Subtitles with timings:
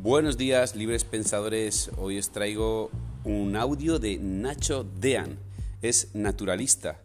[0.00, 1.90] Buenos días, libres pensadores.
[1.96, 2.88] Hoy os traigo
[3.24, 5.40] un audio de Nacho Dean.
[5.82, 7.00] Es naturalista,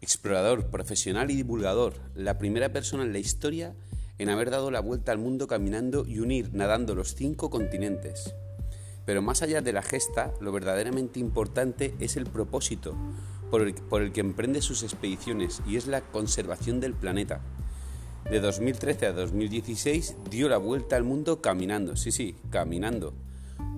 [0.00, 1.92] explorador, profesional y divulgador.
[2.14, 3.74] La primera persona en la historia
[4.16, 8.34] en haber dado la vuelta al mundo caminando y unir nadando los cinco continentes.
[9.04, 12.96] Pero más allá de la gesta, lo verdaderamente importante es el propósito
[13.50, 17.42] por el, por el que emprende sus expediciones y es la conservación del planeta.
[18.30, 23.14] De 2013 a 2016 dio la vuelta al mundo caminando, sí, sí, caminando.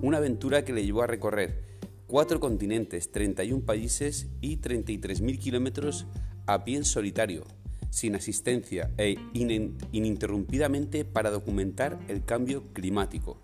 [0.01, 1.63] Una aventura que le llevó a recorrer
[2.07, 6.05] cuatro continentes, 31 países y 33.000 kilómetros
[6.45, 7.43] a pie en solitario,
[7.89, 13.37] sin asistencia e ininterrumpidamente para documentar el cambio climático.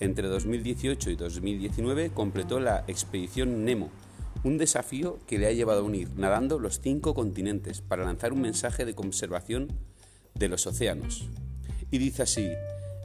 [0.00, 3.90] Entre 2018 y 2019 completó la expedición Nemo,
[4.42, 8.40] un desafío que le ha llevado a unir nadando los cinco continentes para lanzar un
[8.40, 9.68] mensaje de conservación
[10.34, 11.28] de los océanos.
[11.90, 12.50] Y dice así,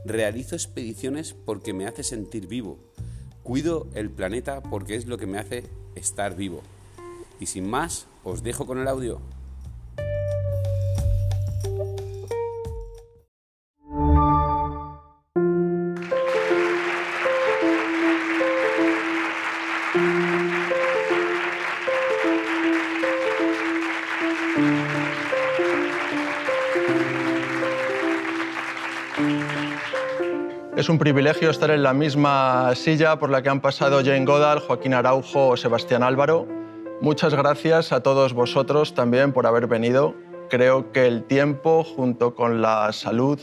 [0.06, 2.80] realizo expediciones porque me hace sentir vivo,
[3.44, 5.64] cuido el planeta porque es lo que me hace
[5.95, 6.61] estar vivo.
[7.39, 9.22] Y sin más, os dejo con el audio.
[30.88, 34.61] Es un privilegio estar en la misma silla por la que han pasado Jane Goddard,
[34.61, 36.47] Joaquín Araujo o Sebastián Álvaro.
[37.02, 40.15] Muchas gracias a todos vosotros también por haber venido.
[40.49, 43.38] Creo que el tiempo, junto con la salud,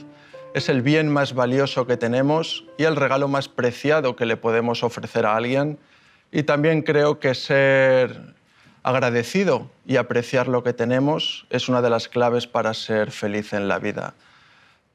[0.55, 4.83] es el bien más valioso que tenemos y el regalo más preciado que le podemos
[4.83, 5.79] ofrecer a alguien.
[6.33, 8.37] Y también creo que ser
[8.83, 13.69] agradecido y apreciar lo que tenemos es una de las claves para ser feliz en
[13.69, 14.15] la vida.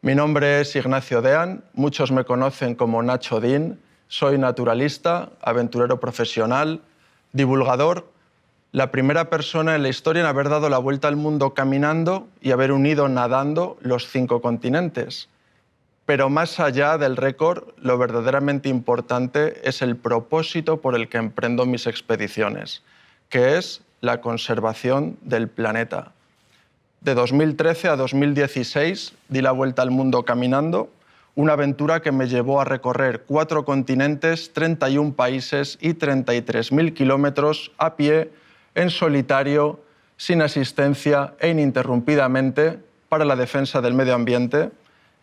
[0.02, 6.80] Mi nombre es Ignacio Dean, muchos me conocen como Nacho Dean, soy naturalista, aventurero profesional,
[7.34, 8.10] divulgador,
[8.72, 12.52] la primera persona en la historia en haber dado la vuelta al mundo caminando y
[12.52, 15.28] haber unido nadando los cinco continentes.
[16.06, 21.66] Pero más allá del récord, lo verdaderamente importante es el propósito por el que emprendo
[21.66, 22.84] mis expediciones,
[23.28, 26.14] que es la conservación del planeta.
[27.02, 30.90] De 2013 a 2016 di la vuelta al mundo caminando,
[31.34, 37.96] una aventura que me llevó a recorrer cuatro continentes, 31 países y 33.000 kilómetros a
[37.96, 38.32] pie,
[38.76, 39.80] en solitario,
[40.18, 44.70] sin asistencia e ininterrumpidamente para la defensa del medio ambiente.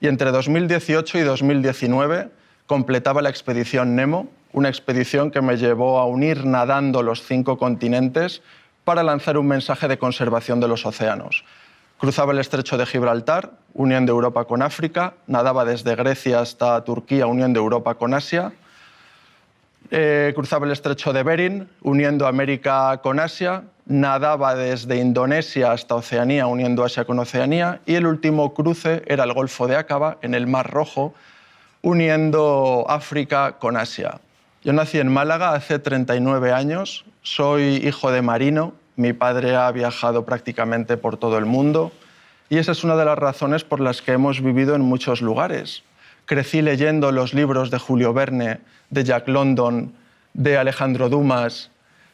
[0.00, 2.31] Y entre 2018 y 2019
[2.66, 8.41] completaba la expedición Nemo, una expedición que me llevó a unir nadando los cinco continentes
[8.84, 11.44] para lanzar un mensaje de conservación de los océanos.
[11.99, 17.59] Cruzaba el estrecho de Gibraltar, uniendo Europa con África, nadaba desde Grecia hasta Turquía, uniendo
[17.59, 18.53] Europa con Asia.
[19.91, 26.47] Eh, cruzaba el estrecho de Bering, uniendo América con Asia, nadaba desde Indonesia hasta Oceanía,
[26.47, 30.47] uniendo Asia con Oceanía, y el último cruce era el Golfo de Aqaba, en el
[30.47, 31.15] Mar Rojo,
[31.81, 34.21] uniendo África con Asia.
[34.63, 40.25] Yo nací en Málaga hace 39 años, soy hijo de marino, mi padre ha viajado
[40.25, 41.93] prácticamente por todo el mundo
[42.49, 45.83] y esa es una de las razones por las que hemos vivido en muchos lugares.
[46.27, 49.95] Crecí leyendo los libros de Julio Verne, de Jack London,
[50.33, 51.71] de Alejandro Dumas,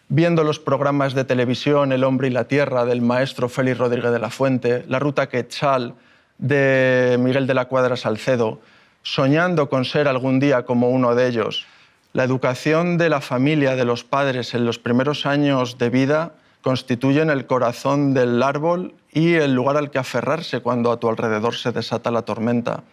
[0.09, 4.19] viendo los programas de televisión El hombre y la tierra del maestro Félix Rodríguez de
[4.19, 5.95] la Fuente, La ruta Quetzal
[6.39, 8.61] de Miguel de la Cuadra Salcedo,
[9.03, 11.67] soñando con ser algún día como uno de ellos.
[12.13, 17.29] La educación de la familia, de los padres en los primeros años de vida constituyen
[17.31, 21.73] el corazón del árbol y el lugar al que aferrarse cuando a tu alrededor se
[21.73, 22.85] desata la tormenta.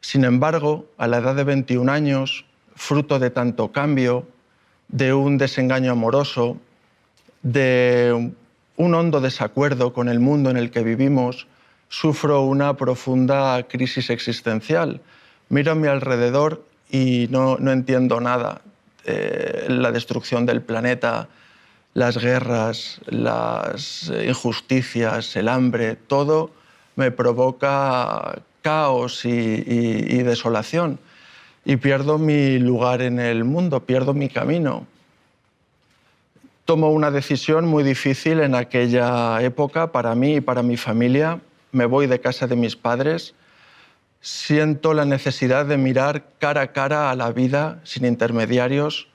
[0.00, 4.26] Sin embargo, a la edad de 21 años, fruto de tanto cambio,
[4.88, 6.56] de un desengaño amoroso,
[7.42, 8.32] de
[8.76, 11.46] un hondo desacuerdo con el mundo en el que vivimos,
[11.88, 15.00] sufro una profunda crisis existencial.
[15.48, 18.62] Miro a mi alrededor y no, entiendo nada.
[19.04, 21.28] Eh, la destrucción del planeta,
[21.94, 26.50] las guerras, las injusticias, el hambre, todo
[26.96, 30.98] me provoca caos y, desolación.
[31.64, 34.86] Y pierdo mi lugar en el mundo, pierdo mi camino.
[36.64, 41.40] Tomo una decisión muy difícil en aquella época para mí y para mi familia.
[41.72, 43.34] Me voy de casa de mis padres.
[44.20, 49.08] Siento la necesidad de mirar cara a cara a la vida sin intermediarios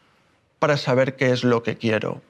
[0.60, 2.22] para saber qué es lo que quiero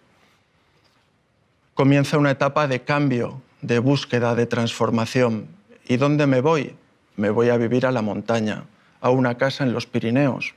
[1.75, 5.47] comienza una etapa de cambio, de búsqueda, de transformación.
[5.85, 6.73] ¿Y dónde me voy?
[7.17, 8.63] Me voy a vivir a la montaña,
[9.01, 10.55] a una casa en los Pirineos,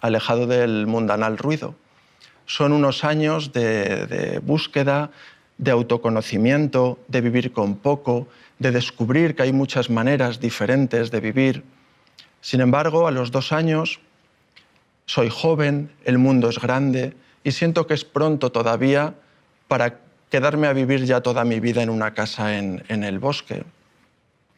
[0.00, 1.74] alejado del mundanal ruido.
[2.46, 5.10] Son unos años de, de búsqueda,
[5.58, 8.28] de autoconocimiento, de vivir con poco,
[8.60, 11.64] de descubrir que hay muchas maneras diferentes de vivir.
[12.40, 13.98] Sin embargo, a los dos años
[15.06, 19.14] soy joven, el mundo es grande y siento que es pronto todavía
[19.66, 20.03] para
[20.34, 23.62] quedarme a vivir ya toda mi vida en una casa en, el bosque.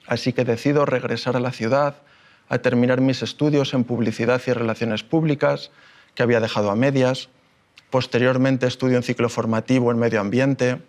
[0.06, 1.96] Así que decido regresar a la ciudad,
[2.48, 5.70] a terminar mis estudios en publicidad y relaciones públicas,
[6.14, 7.28] que había dejado a medias.
[7.90, 10.80] Posteriormente estudio un ciclo formativo en medio ambiente.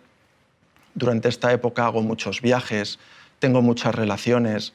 [0.94, 2.98] Durante esta época hago muchos viajes,
[3.40, 4.72] tengo muchas relaciones,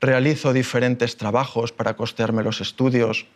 [0.00, 3.26] realizo diferentes trabajos para costearme los estudios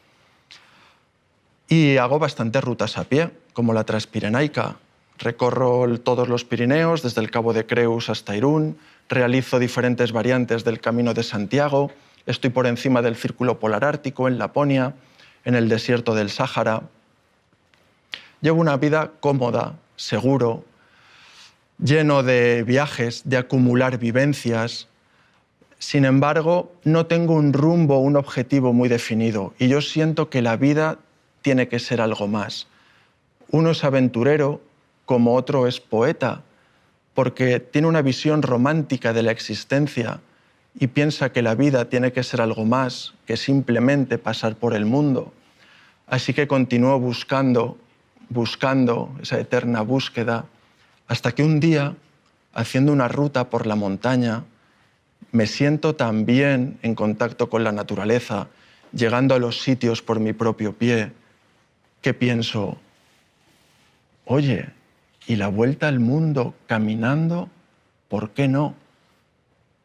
[1.68, 4.76] y hago bastantes rutas a pie, como la Transpirenaica.
[5.18, 8.76] Recorro todos los Pirineos, desde el Cabo de Creus hasta Irún,
[9.08, 11.90] realizo diferentes variantes del Camino de Santiago,
[12.26, 14.94] estoy por encima del Círculo Polar Ártico, en Laponia,
[15.44, 16.82] en el desierto del Sáhara.
[18.40, 20.64] Llevo una vida cómoda, seguro,
[21.82, 24.88] lleno de viajes, de acumular vivencias.
[25.78, 30.56] Sin embargo, no tengo un rumbo, un objetivo muy definido y yo siento que la
[30.56, 30.98] vida
[31.42, 32.66] tiene que ser algo más.
[33.50, 34.60] Uno es aventurero
[35.06, 36.42] como otro es poeta,
[37.14, 40.20] porque tiene una visión romántica de la existencia
[40.78, 44.84] y piensa que la vida tiene que ser algo más que simplemente pasar por el
[44.84, 45.32] mundo.
[46.06, 47.78] Así que continúo buscando,
[48.28, 50.44] buscando esa eterna búsqueda,
[51.08, 51.96] hasta que un día,
[52.52, 54.44] haciendo una ruta por la montaña,
[55.32, 58.48] me siento también en contacto con la naturaleza,
[58.92, 61.12] llegando a los sitios por mi propio pie,
[62.02, 62.76] que pienso,
[64.26, 64.68] oye,
[65.26, 67.48] ¿y la vuelta al mundo caminando?
[68.08, 68.74] ¿Por qué no?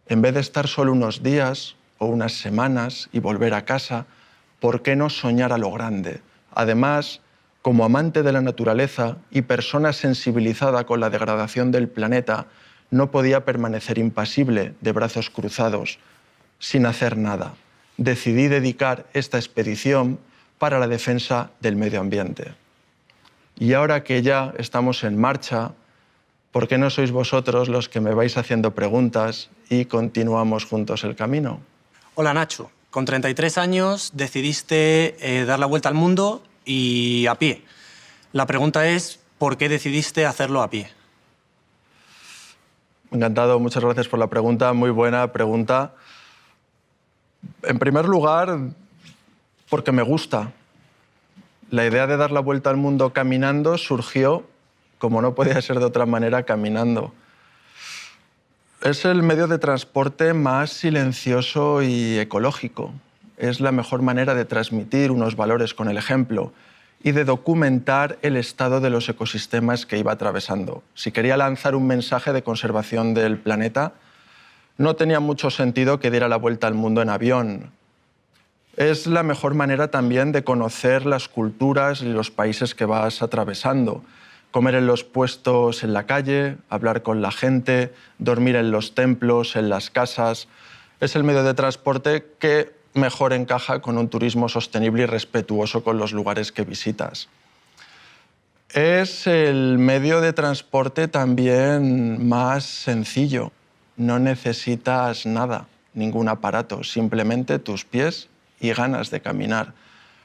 [0.07, 4.05] En vez de estar solo unos días o unas semanas y volver a casa,
[4.59, 6.21] ¿por qué no soñar a lo grande?
[6.53, 7.21] Además,
[7.61, 12.47] como amante de la naturaleza y persona sensibilizada con la degradación del planeta,
[12.89, 15.99] no podía permanecer impasible de brazos cruzados,
[16.59, 17.53] sin hacer nada.
[17.97, 20.19] Decidí dedicar esta expedición
[20.59, 22.60] para la defensa del medio ambiente.
[23.61, 25.73] Y ahora que ya estamos en marcha,
[26.51, 31.15] ¿por qué no sois vosotros los que me vais haciendo preguntas y continuamos juntos el
[31.15, 31.59] camino?
[32.15, 37.61] Hola Nacho, con 33 años decidiste eh, dar la vuelta al mundo y a pie.
[38.33, 40.89] La pregunta es, ¿por qué decidiste hacerlo a pie?
[43.11, 45.93] Encantado, muchas gracias por la pregunta, muy buena pregunta.
[47.61, 48.57] En primer lugar,
[49.69, 50.51] porque me gusta.
[51.71, 54.43] La idea de dar la vuelta al mundo caminando surgió,
[54.97, 57.13] como no podía ser de otra manera, caminando.
[58.83, 62.91] Es el medio de transporte más silencioso y ecológico.
[63.37, 66.51] Es la mejor manera de transmitir unos valores con el ejemplo
[67.01, 70.83] y de documentar el estado de los ecosistemas que iba atravesando.
[70.93, 73.93] Si quería lanzar un mensaje de conservación del planeta,
[74.77, 77.71] no tenía mucho sentido que diera la vuelta al mundo en avión,
[78.77, 84.03] es la mejor manera también de conocer las culturas y los países que vas atravesando.
[84.51, 89.55] Comer en los puestos en la calle, hablar con la gente, dormir en los templos,
[89.55, 90.47] en las casas.
[90.99, 95.97] Es el medio de transporte que mejor encaja con un turismo sostenible y respetuoso con
[95.97, 97.29] los lugares que visitas.
[98.69, 103.51] Es el medio de transporte también más sencillo.
[103.97, 108.29] No necesitas nada, ningún aparato, simplemente tus pies
[108.61, 109.73] y ganas de caminar,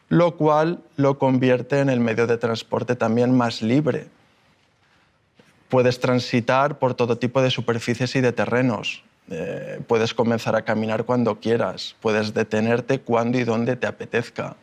[0.09, 4.07] lo cual lo convierte en el medio de transporte también más libre.
[5.69, 9.03] Puedes transitar por todo tipo de superficies y de terrenos.
[9.29, 14.55] Eh, puedes comenzar a caminar cuando quieras, puedes detenerte cuando y donde te apetezca.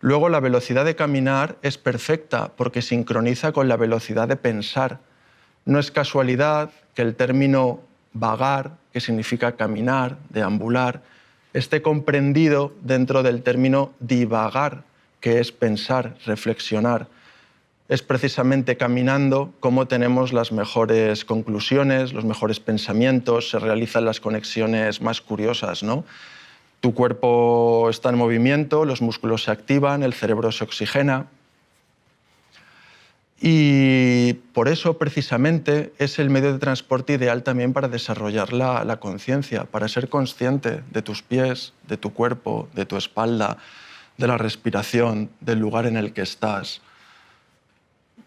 [0.00, 5.00] Luego la velocidad de caminar es perfecta porque sincroniza con la velocidad de pensar.
[5.64, 7.80] No es casualidad que el término
[8.12, 11.02] vagar, que significa caminar, deambular,
[11.52, 14.84] esté comprendido dentro del término divagar,
[15.20, 17.08] que es pensar, reflexionar.
[17.88, 25.00] Es precisamente caminando cómo tenemos las mejores conclusiones, los mejores pensamientos, se realizan las conexiones
[25.00, 26.04] más curiosas, ¿no?
[26.80, 31.26] Tu cuerpo está en movimiento, los músculos se activan, el cerebro se oxigena,
[33.40, 39.64] y por eso, precisamente, es el medio de transporte ideal también para desarrollar la, conciencia,
[39.64, 43.58] para ser consciente de tus pies, de tu cuerpo, de tu espalda,
[44.16, 46.80] de la respiración, del lugar en el que estás.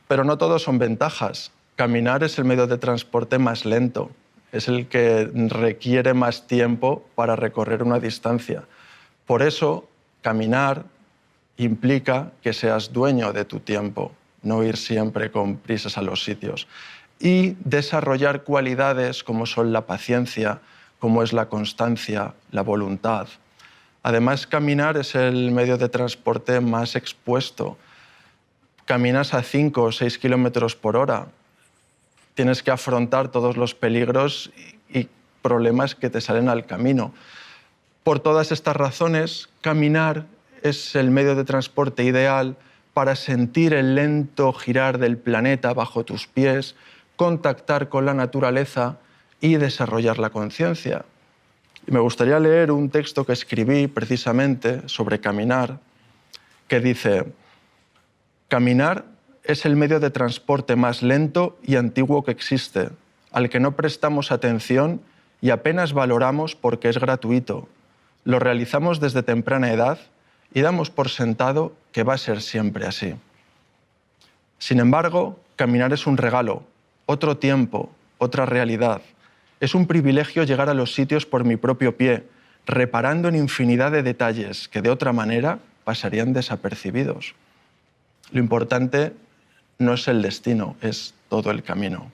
[0.07, 1.51] Pero no todos son ventajas.
[1.75, 4.11] Caminar es el medio de transporte más lento,
[4.53, 8.63] es el que requiere más tiempo para recorrer una distancia.
[9.25, 9.89] Por eso,
[10.21, 10.85] caminar
[11.57, 16.67] implica que seas dueño de tu tiempo, no ir siempre con prisas a los sitios.
[17.19, 20.61] Y desarrollar cualidades como son la paciencia,
[20.99, 23.27] como es la constancia, la voluntad.
[24.03, 27.77] Además, caminar es el medio de transporte más expuesto.
[28.85, 31.27] Caminas a 5 o 6 kilómetros por hora.
[32.33, 34.51] Tienes que afrontar todos los peligros
[34.89, 35.07] y
[35.43, 37.13] problemas que te salen al camino.
[38.03, 40.25] Por todas estas razones, caminar
[40.63, 42.57] es el medio de transporte ideal
[42.93, 46.75] para sentir el lento girar del planeta bajo tus pies,
[47.15, 48.97] contactar con la naturaleza
[49.39, 51.05] y desarrollar la conciencia.
[51.87, 55.79] me gustaría leer un texto que escribí precisamente sobre caminar,
[56.67, 57.25] que dice,
[58.47, 59.05] caminar
[59.43, 62.89] es el medio de transporte más lento y antiguo que existe,
[63.31, 65.01] al que no prestamos atención
[65.41, 67.67] y apenas valoramos porque es gratuito.
[68.23, 69.97] Lo realizamos desde temprana edad
[70.53, 73.15] y damos por sentado que va a ser siempre así.
[74.59, 76.63] Sin embargo, caminar es un regalo,
[77.05, 79.01] otro tiempo, otra realidad.
[79.59, 82.23] Es un privilegio llegar a los sitios por mi propio pie,
[82.65, 87.33] reparando en infinidad de detalles que de otra manera pasarían desapercibidos.
[88.31, 89.13] Lo importante
[89.79, 92.11] no es el destino, es todo el camino.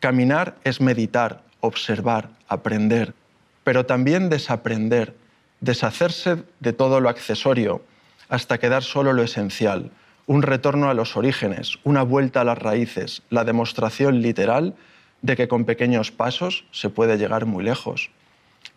[0.00, 3.14] Caminar es meditar, observar, aprender,
[3.62, 5.14] pero también desaprender,
[5.64, 7.82] deshacerse de todo lo accesorio
[8.28, 9.90] hasta quedar solo lo esencial,
[10.26, 14.74] un retorno a los orígenes, una vuelta a las raíces, la demostración literal
[15.22, 18.10] de que con pequeños pasos se puede llegar muy lejos.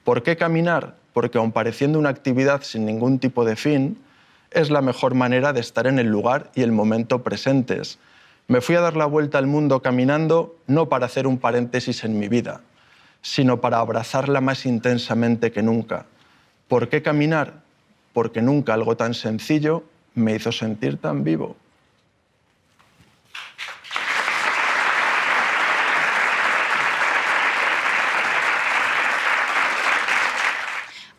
[0.05, 0.95] ¿Por qué caminar?
[1.11, 3.97] Porque aun pareciendo una actividad sin ningún tipo de fin,
[4.51, 7.99] es la mejor manera de estar en el lugar y el momento presentes.
[8.47, 12.17] Me fui a dar la vuelta al mundo caminando no para hacer un paréntesis en
[12.17, 12.61] mi vida,
[13.21, 16.05] sino para abrazarla más intensamente que nunca.
[16.67, 17.61] ¿Por qué caminar?
[18.11, 19.83] Porque nunca algo tan sencillo
[20.15, 21.55] me hizo sentir tan vivo.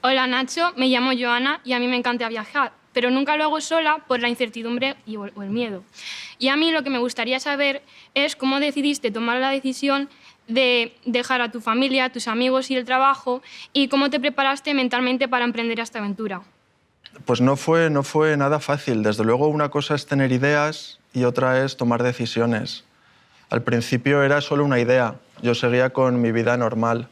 [0.03, 3.61] Hola Nacho, me llamo Joana y a mí me encanta viajar, pero nunca lo hago
[3.61, 5.83] sola por la incertidumbre y o el miedo.
[6.39, 7.83] Y a mí lo que me gustaría saber
[8.15, 10.09] es cómo decidiste tomar la decisión
[10.49, 14.75] de dejar a tu familia, a tus amigos y el trabajo y cómo te preparaste
[14.75, 16.43] mentalmente para emprender esta aventura.
[17.25, 19.03] Pues no fue, no fue nada fácil.
[19.03, 22.85] Desde luego una cosa es tener ideas y otra es tomar decisiones.
[23.51, 27.09] Al principio era solo una idea, yo seguía con mi vida normal,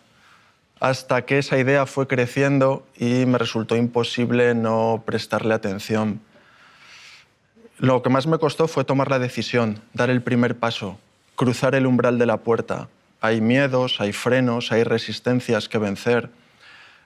[0.81, 6.21] hasta que esa idea fue creciendo y me resultó imposible no prestarle atención.
[7.79, 10.99] Lo que más me costó fue tomar la decisión, dar el primer paso,
[11.37, 12.89] cruzar el umbral de la puerta,
[13.21, 16.31] hay miedos, hay frenos, hay resistencias que vencer.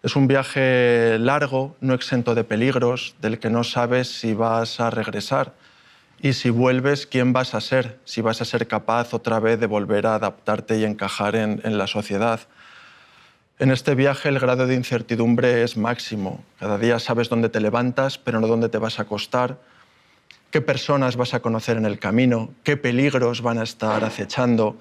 [0.02, 4.90] Es un viaje largo, no exento de peligros, del que no sabes si vas a
[4.90, 5.52] regresar.
[6.22, 7.98] Y si vuelves, ¿quién vas a ser?
[8.04, 11.86] Si vas a ser capaz otra vez de volver a adaptarte y encajar en, la
[11.86, 12.40] sociedad.
[13.58, 16.44] En este viaje el grado de incertidumbre es máximo.
[16.58, 19.58] Cada día sabes dónde te levantas, pero no dónde te vas a acostar,
[20.50, 24.78] qué personas vas a conocer en el camino, qué peligros van a estar acechando.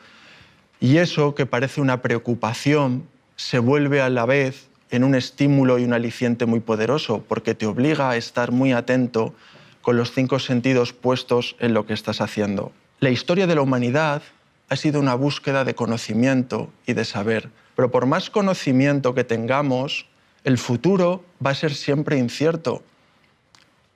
[0.79, 5.83] Y eso, que parece una preocupación, se vuelve a la vez en un estímulo y
[5.83, 9.33] un aliciente muy poderoso, porque te obliga a estar muy atento
[9.81, 12.71] con los cinco sentidos puestos en lo que estás haciendo.
[12.99, 14.21] La historia de la humanidad
[14.69, 20.05] ha sido una búsqueda de conocimiento y de saber, pero por más conocimiento que tengamos,
[20.43, 22.83] el futuro va a ser siempre incierto.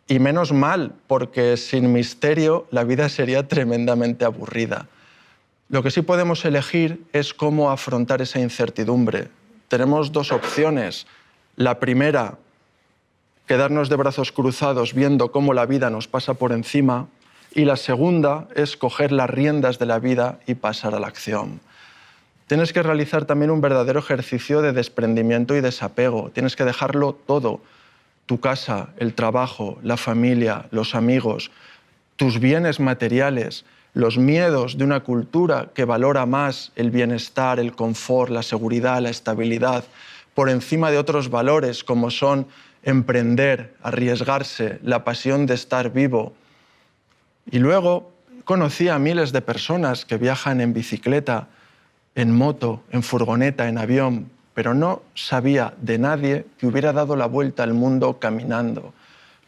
[0.07, 4.87] Y menos mal, porque sin misterio la vida sería tremendamente aburrida.
[5.69, 9.29] Lo que sí podemos elegir es cómo afrontar esa incertidumbre.
[9.67, 11.07] Tenemos dos opciones.
[11.55, 12.37] La primera,
[13.47, 17.07] quedarnos de brazos cruzados viendo cómo la vida nos pasa por encima.
[17.55, 21.59] Y la segunda es coger las riendas de la vida y pasar a la acción.
[22.47, 26.29] Tienes que realizar también un verdadero ejercicio de desprendimiento y desapego.
[26.33, 27.61] Tienes que dejarlo todo.
[28.25, 31.51] Tu casa, el trabajo, la familia, los amigos,
[32.15, 38.31] tus bienes materiales, los miedos de una cultura que valora más el bienestar, el confort,
[38.31, 39.83] la seguridad, la estabilidad,
[40.33, 42.47] por encima de otros valores como son
[42.81, 46.33] emprender, arriesgarse, la pasión de estar vivo.
[47.51, 48.11] Y luego
[48.45, 51.47] conocí a miles de personas que viajan en bicicleta,
[52.15, 57.25] en moto, en furgoneta, en avión, pero no sabía de nadie que hubiera dado la
[57.27, 58.93] vuelta al mundo caminando.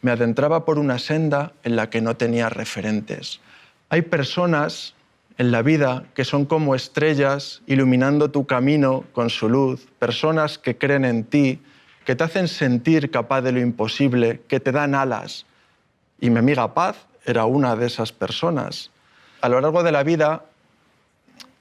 [0.02, 3.40] Me adentraba por una senda en la que no tenía referentes.
[3.88, 4.94] Hay personas
[5.38, 10.76] en la vida que son como estrellas iluminando tu camino con su luz, personas que
[10.76, 11.60] creen en ti,
[12.04, 15.46] que te hacen sentir capaz de lo imposible, que te dan alas.
[16.20, 18.90] Y mi amiga Paz era una de esas personas.
[19.40, 20.44] A lo largo de la vida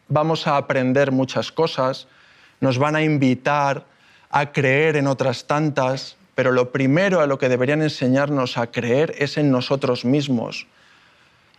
[0.08, 2.08] vamos a aprender muchas cosas,
[2.62, 3.86] nos van a invitar
[4.32, 9.13] a creer en otras tantas, pero lo primero a lo que deberían enseñarnos a creer
[9.20, 10.67] es en nosotros mismos.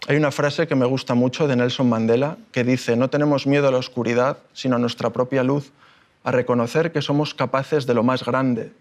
[0.08, 3.68] Hay una frase que me gusta mucho de Nelson Mandela que dice, no tenemos miedo
[3.68, 5.72] a la oscuridad, sino a nuestra propia luz,
[6.22, 8.72] a reconocer que somos capaces de lo más grande.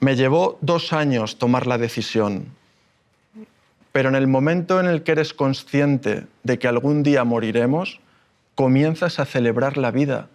[0.00, 2.46] Me llevó dos años tomar la decisión,
[3.92, 8.00] pero en el momento en el que eres consciente de que algún día moriremos,
[8.54, 10.28] comienzas a celebrar la vida.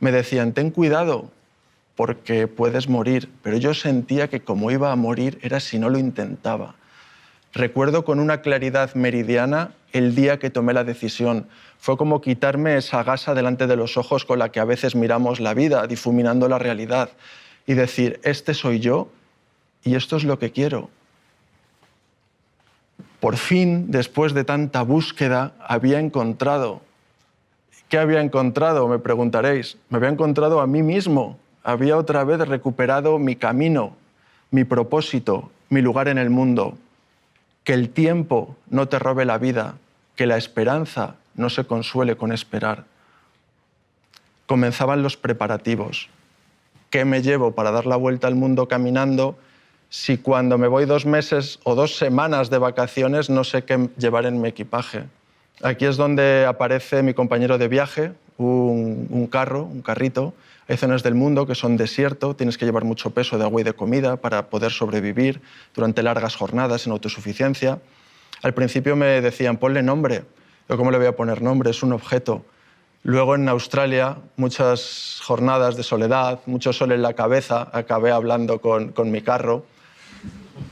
[0.00, 1.30] Me decían, ten cuidado,
[1.94, 5.98] porque puedes morir, pero yo sentía que como iba a morir era si no lo
[5.98, 6.74] intentaba.
[7.56, 11.46] Recuerdo con una claridad meridiana el día que tomé la decisión.
[11.78, 15.40] Fue como quitarme esa gasa delante de los ojos con la que a veces miramos
[15.40, 17.08] la vida, difuminando la realidad,
[17.66, 19.08] y decir, este soy yo
[19.82, 20.90] y esto es lo que quiero.
[23.20, 26.82] Por fin, después de tanta búsqueda, había encontrado.
[27.88, 28.86] ¿Qué había encontrado?
[28.86, 29.78] Me preguntaréis.
[29.88, 31.38] Me había encontrado a mí mismo.
[31.64, 33.96] Había otra vez recuperado mi camino,
[34.50, 36.76] mi propósito, mi lugar en el mundo
[37.66, 39.74] que el tiempo no te robe la vida,
[40.14, 42.84] que la esperanza no se consuele con esperar.
[44.46, 46.08] Comenzaban los preparativos.
[46.90, 49.36] ¿Qué me llevo para dar la vuelta al mundo caminando
[49.90, 54.26] si cuando me voy dos meses o dos semanas de vacaciones no sé qué llevar
[54.26, 55.02] en mi equipaje?
[55.60, 60.34] Aquí es donde aparece mi compañero de viaje, un, carro, un carrito,
[60.68, 63.64] hay zonas del mundo que son desierto, tienes que llevar mucho peso de agua y
[63.64, 65.40] de comida para poder sobrevivir
[65.74, 67.78] durante largas jornadas en autosuficiencia.
[68.42, 70.24] Al principio me decían, ponle nombre.
[70.68, 71.70] Yo, ¿cómo le voy a poner nombre?
[71.70, 72.44] Es un objeto.
[73.04, 78.90] Luego en Australia, muchas jornadas de soledad, mucho sol en la cabeza, acabé hablando con,
[78.90, 79.64] con mi carro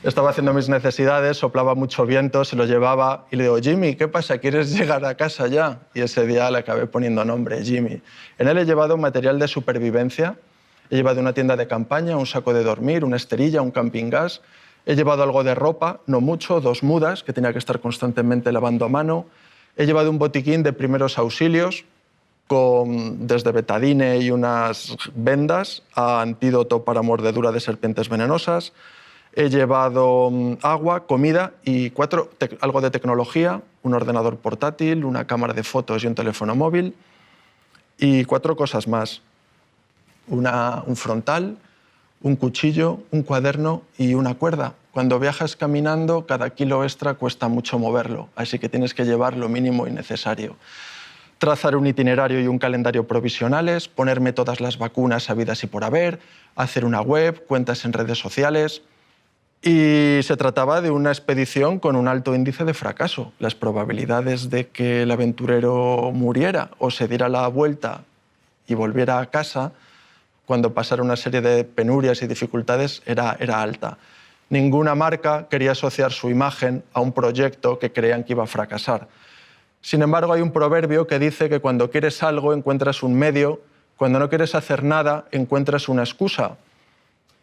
[0.03, 4.07] estaba haciendo mis necesidades, soplaba mucho viento, se lo llevaba y le digo, Jimmy, ¿qué
[4.07, 4.37] pasa?
[4.37, 5.79] ¿Quieres llegar a casa ya?
[5.93, 8.01] Y ese día le acabé poniendo nombre, Jimmy.
[8.37, 10.37] En él he llevado material de supervivencia,
[10.89, 14.41] he llevado una tienda de campaña, un saco de dormir, una esterilla, un camping gas,
[14.85, 18.85] he llevado algo de ropa, no mucho, dos mudas que tenía que estar constantemente lavando
[18.85, 19.25] a mano,
[19.77, 21.85] he llevado un botiquín de primeros auxilios,
[22.47, 28.73] con desde betadine y unas vendas a antídoto para mordedura de serpientes venenosas,
[29.35, 35.53] He llevado mm, agua, comida y cuatro, algo de tecnología, un ordenador portátil, una cámara
[35.53, 36.95] de fotos y un teléfono móvil.
[37.97, 39.21] Y cuatro cosas más.
[40.27, 41.57] un frontal,
[42.21, 44.73] un cuchillo, un cuaderno y una cuerda.
[44.91, 49.49] Cuando viajas caminando, cada kilo extra cuesta mucho moverlo, así que tienes que llevar lo
[49.49, 50.55] mínimo y necesario.
[51.37, 56.19] Trazar un itinerario y un calendario provisionales, ponerme todas las vacunas habidas y por haber,
[56.55, 58.81] hacer una web, cuentas en redes sociales,
[59.67, 63.33] y se trataba de una expedición con un alto índice de fracaso.
[63.39, 68.03] Las probabilidades de que el aventurero muriera o se diera la vuelta
[68.67, 69.71] y volviera a casa
[70.45, 73.97] cuando pasara una serie de penurias y dificultades era, alta.
[74.51, 79.07] Ninguna marca quería asociar su imagen a un proyecto que creían que iba a fracasar.
[79.81, 83.61] Sin embargo, hay un proverbio que dice que cuando quieres algo encuentras un medio,
[83.97, 86.57] cuando no quieres hacer nada encuentras una excusa.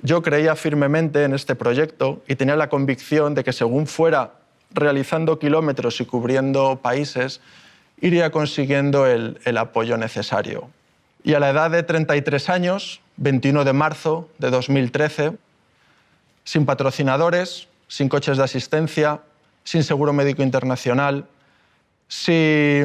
[0.03, 4.33] Yo creía firmemente en este proyecto y tenía la convicción de que según fuera
[4.75, 7.41] realizando kilómetros y cubriendo países,
[8.01, 10.69] iría consiguiendo el, apoyo necesario.
[11.23, 15.37] Y a la edad de 33 años, 21 de marzo de 2013,
[16.43, 19.21] sin patrocinadores, sin coches de asistencia,
[19.63, 21.27] sin seguro médico internacional,
[22.09, 22.83] sin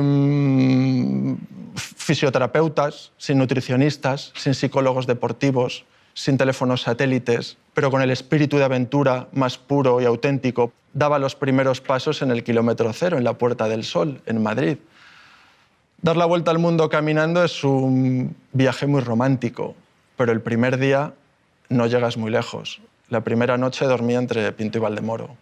[1.76, 5.84] fisioterapeutas, sin nutricionistas, sin psicólogos deportivos,
[6.18, 11.36] sin teléfonos satélites, pero con el espíritu de aventura más puro y auténtico, daba los
[11.36, 14.78] primeros pasos en el kilómetro cero, en la Puerta del Sol, en Madrid.
[16.02, 19.76] Dar la vuelta al mundo caminando es un viaje muy romántico,
[20.18, 21.14] pero el primer día
[21.70, 22.82] no llegas muy lejos.
[23.10, 25.36] La primera noche dormía entre Pinto y Valdemoro.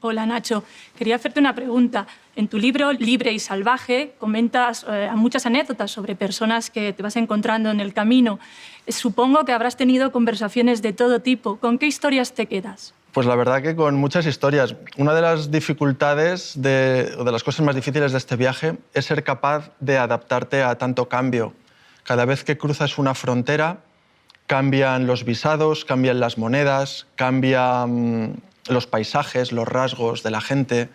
[0.00, 0.62] Hola Nacho,
[0.96, 2.06] quería hacerte una pregunta.
[2.36, 7.16] En tu libro Libre y Salvaje comentas eh, muchas anécdotas sobre personas que te vas
[7.16, 8.38] encontrando en el camino.
[8.86, 11.56] Eh, supongo que habrás tenido conversaciones de todo tipo.
[11.56, 12.94] ¿Con qué historias te quedas?
[13.10, 14.76] Pues la verdad que con muchas historias.
[14.98, 19.06] Una de las dificultades, de, o de las cosas más difíciles de este viaje, es
[19.06, 21.54] ser capaz de adaptarte a tanto cambio.
[22.04, 23.80] Cada vez que cruzas una frontera,
[24.46, 30.88] cambian los visados, cambian las monedas, cambian los paisajes, los rasgos de la gente.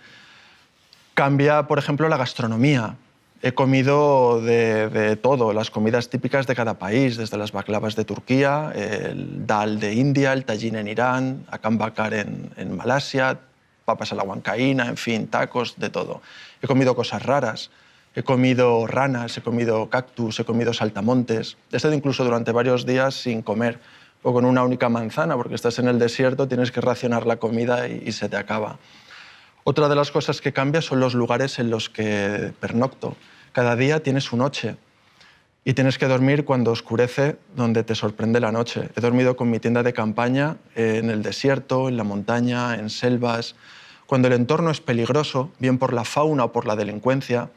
[1.13, 2.95] Cambia, por ejemplo, la gastronomía.
[3.41, 8.71] He comido de, todo, las comidas típicas de cada país, desde las baklavas de Turquía,
[8.73, 13.39] el dal de India, el tajín en Irán, akam bakar en, en Malasia,
[13.83, 16.21] papas a la huancaína, en fin, tacos, de todo.
[16.61, 17.69] He comido cosas raras,
[18.15, 21.57] he comido ranas, he comido cactus, he comido saltamontes.
[21.71, 23.79] He estado incluso durante varios días sin comer
[24.23, 27.87] o con una única manzana, porque estás en el desierto, tienes que racionar la comida
[27.87, 28.79] y, se te acaba.
[29.65, 33.15] Otra de las cosas que cambia son los lugares en los que pernocto.
[33.51, 34.77] Cada día tiene su noche
[35.65, 38.89] y tienes que dormir cuando oscurece, donde te sorprende la noche.
[38.95, 43.55] He dormido con mi tienda de campaña en el desierto, en la montaña, en selvas.
[44.05, 47.49] Cuando el entorno es peligroso, bien por la fauna o por la delincuencia,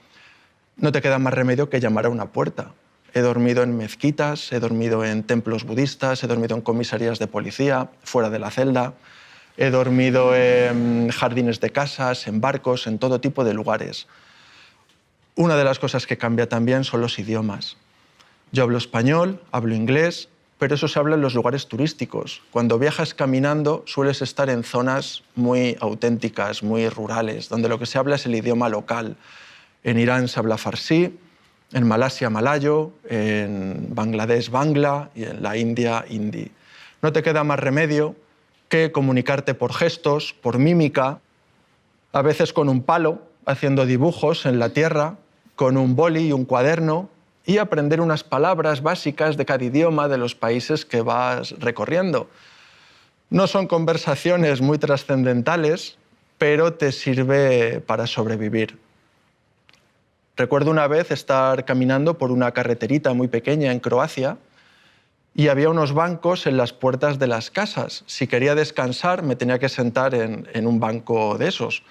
[0.77, 2.73] no te queda más remedio que llamar a una puerta.
[3.17, 7.89] He dormido en mezquitas, he dormido en templos budistas, he dormido en comisarías de policía,
[8.05, 8.93] fuera de la celda,
[9.57, 14.07] he dormido en jardines de casas, en barcos, en todo tipo de lugares.
[15.35, 17.79] Una de las cosas que cambia también son los idiomas.
[18.53, 22.43] Yo hablo español, hablo inglés, pero eso se habla en los lugares turísticos.
[22.51, 27.97] Cuando viajas caminando sueles estar en zonas muy auténticas, muy rurales, donde lo que se
[27.97, 29.17] habla es el idioma local.
[29.85, 31.19] En Irán se habla farsi,
[31.73, 36.51] en Malasia malayo, en Bangladesh bangla y en la India hindi.
[37.03, 38.15] No te queda más remedio
[38.69, 41.21] que comunicarte por gestos, por mímica,
[42.13, 45.17] a veces con un palo, haciendo dibujos en la tierra,
[45.55, 47.09] con un boli y un cuaderno
[47.45, 52.29] y aprender unas palabras básicas de cada idioma de los países que vas recorriendo.
[53.31, 55.97] No son conversaciones muy trascendentales,
[56.39, 58.79] pero te sirve para sobrevivir.
[60.37, 64.37] Recuerdo una vez estar caminando por una carreterita muy pequeña en Croacia
[65.35, 68.05] y había unos bancos en las puertas de las casas.
[68.07, 71.83] Si quería descansar, me tenía que sentar en, un banco de esos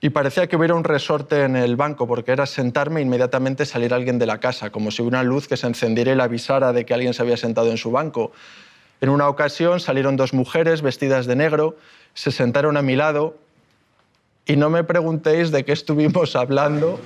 [0.00, 3.92] y parecía que hubiera un resorte en el banco, porque era sentarme e inmediatamente salir
[3.92, 6.86] alguien de la casa, como si una luz que se encendiera y le avisara de
[6.86, 8.30] que alguien se había sentado en su banco.
[9.00, 11.76] En una ocasión salieron dos mujeres vestidas de negro,
[12.14, 13.36] se sentaron a mi lado
[14.46, 16.98] y no me preguntéis de qué estuvimos hablando,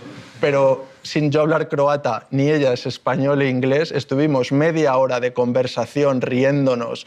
[0.45, 6.21] pero sin yo hablar croata, ni ellas español e inglés, estuvimos media hora de conversación
[6.21, 7.07] riéndonos.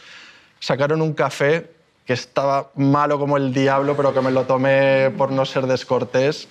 [0.59, 1.69] Sacaron un café
[2.03, 6.47] que estaba malo como el diablo, pero que me lo tomé por no ser descortés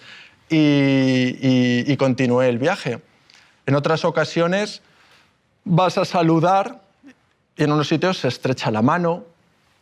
[0.49, 3.01] y, continué el viaje.
[3.66, 4.81] En otras ocasiones
[5.64, 6.83] vas a saludar
[7.57, 9.25] y en unos sitios se estrecha la mano,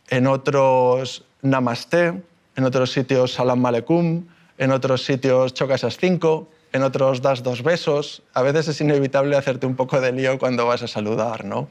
[0.09, 2.19] en otros namaste,
[2.55, 4.25] en otros sitios salam aleikum,
[4.57, 8.23] en otros sitios chocas a cinco, en otros das dos besos.
[8.33, 11.69] A veces es inevitable hacerte un poco de lío cuando vas a saludar, ¿no?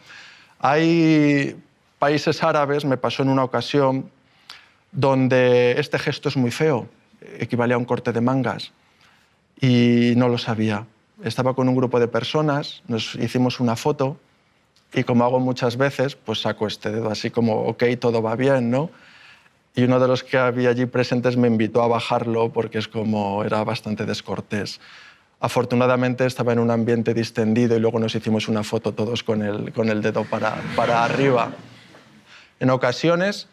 [0.58, 1.56] Hay
[1.98, 4.10] países árabes me pasó en una ocasión
[4.92, 6.86] donde este gesto es muy feo,
[7.38, 8.72] equivale a un corte de mangas,
[9.60, 10.86] y no lo sabía.
[11.22, 14.18] Estaba con un grupo de personas, nos hicimos una foto
[14.92, 18.70] y como hago muchas veces, pues saco este dedo así como, ok, todo va bien,
[18.70, 18.90] ¿no?
[19.74, 23.42] Y uno de los que había allí presentes me invitó a bajarlo porque es como
[23.42, 24.80] era bastante descortés.
[25.40, 29.72] Afortunadamente estaba en un ambiente distendido y luego nos hicimos una foto todos con el,
[29.72, 31.50] con el dedo para, para arriba.
[32.60, 33.48] En ocasiones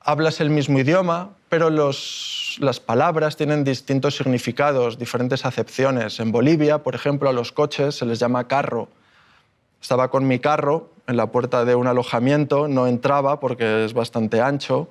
[0.00, 6.18] hablas el mismo idioma, pero las palabras tienen distintos significados, diferentes acepciones.
[6.20, 8.88] En Bolivia, por ejemplo, a los coches se les llama carro.
[9.80, 14.40] Estaba con mi carro en la puerta de un alojamiento, no entraba porque es bastante
[14.40, 14.88] ancho,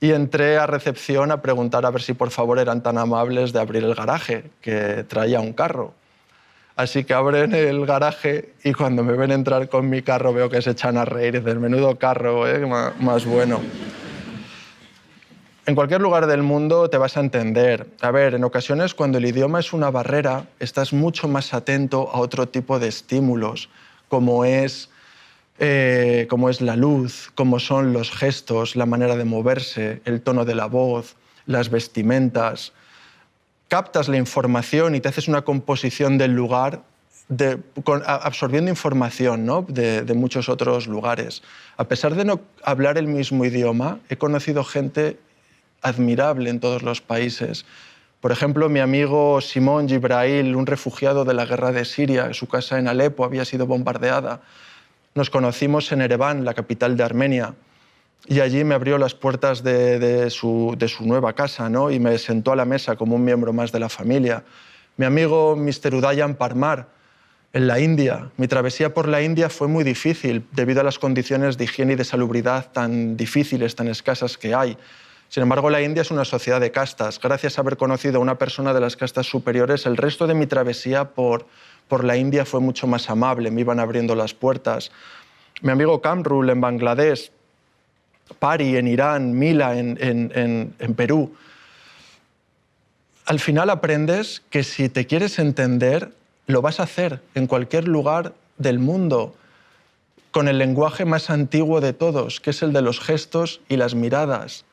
[0.00, 3.60] y entré a recepción a preguntar a ver si por favor eran tan amables de
[3.60, 5.94] abrir el garaje, que traía un carro.
[6.76, 10.62] Así que abren el garaje y cuando me ven entrar con mi carro veo que
[10.62, 12.64] se echan a reír del menudo carro, ¿eh?
[13.00, 13.60] más bueno.
[15.66, 17.88] En cualquier lugar del mundo te vas a entender.
[18.00, 22.20] A ver, en ocasiones cuando el idioma es una barrera, estás mucho más atento a
[22.20, 23.68] otro tipo de estímulos,
[24.08, 24.88] como es,
[25.58, 30.44] eh, como es la luz, como son los gestos, la manera de moverse, el tono
[30.44, 31.16] de la voz,
[31.46, 32.72] las vestimentas,
[33.68, 36.82] captas la información y te haces una composición del lugar
[38.06, 41.42] absorbiendo información de, de, muchos otros lugares.
[41.76, 45.18] A pesar de no hablar el mismo idioma, he conocido gente
[45.82, 47.66] admirable en todos los países.
[48.20, 52.78] Por ejemplo, mi amigo Simón Gibrail, un refugiado de la guerra de Siria, su casa
[52.78, 54.40] en Alepo había sido bombardeada.
[55.14, 57.54] Nos conocimos en Ereván, la capital de Armenia
[58.26, 61.90] y allí me abrió las puertas de, su, nueva casa ¿no?
[61.90, 64.44] y me sentó a la mesa como un miembro más de la familia.
[64.96, 65.94] Mi amigo Mr.
[65.94, 66.88] Udayan Parmar,
[67.52, 68.30] en la India.
[68.36, 71.96] Mi travesía por la India fue muy difícil debido a las condiciones de higiene y
[71.96, 74.76] de salubridad tan difíciles, tan escasas que hay.
[75.28, 77.18] Sin embargo, la India es una sociedad de castas.
[77.18, 80.46] Gracias a haber conocido a una persona de las castas superiores, el resto de mi
[80.46, 81.46] travesía por,
[81.88, 84.90] por la India fue mucho más amable, me iban abriendo las puertas.
[85.62, 87.32] Mi amigo Kamrul en Bangladesh,
[88.38, 91.34] Pari en Irán, Mila en, en, en Perú.
[93.26, 96.12] Al final aprendes que si te quieres entender,
[96.46, 99.34] lo vas a hacer en cualquier lugar del mundo
[100.30, 103.94] con el lenguaje más antiguo de todos, que es el de los gestos y las
[103.94, 104.64] miradas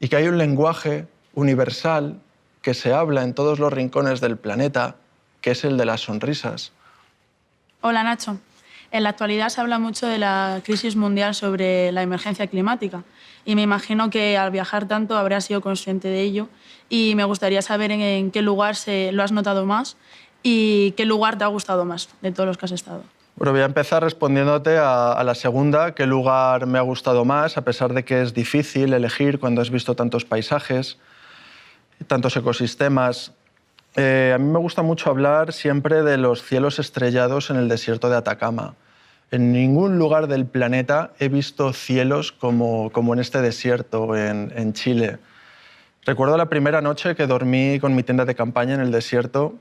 [0.00, 2.20] y que hay un lenguaje universal
[2.62, 4.96] que se habla en todos los rincones del planeta,
[5.44, 6.72] que es el de las sonrisas.
[7.82, 8.38] Hola Nacho.
[8.90, 13.02] En la actualidad se habla mucho de la crisis mundial sobre la emergencia climática
[13.44, 16.48] y me imagino que al viajar tanto habrás sido consciente de ello
[16.88, 19.98] y me gustaría saber en, qué lugar se, lo has notado más
[20.42, 23.02] y qué lugar te ha gustado más de todos los que has estado.
[23.36, 27.64] Bueno, voy a empezar respondiéndote a, la segunda, qué lugar me ha gustado más, a
[27.66, 30.96] pesar de que es difícil elegir cuando has visto tantos paisajes,
[32.06, 33.34] tantos ecosistemas.
[33.96, 38.10] Eh, a mí me gusta mucho hablar siempre de los cielos estrellados en el desierto
[38.10, 38.74] de Atacama.
[39.30, 44.72] En ningún lugar del planeta he visto cielos como, como en este desierto, en, en
[44.72, 45.18] Chile.
[46.04, 49.54] Recuerdo la primera noche que dormí con mi tienda de campaña en el desierto,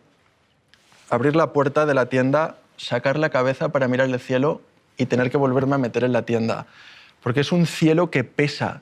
[1.09, 4.61] abrir la puerta de la tienda sacar la cabeza para mirar el cielo
[4.97, 6.67] y tener que volverme a meter en la tienda.
[7.21, 8.81] Porque es un cielo que pesa,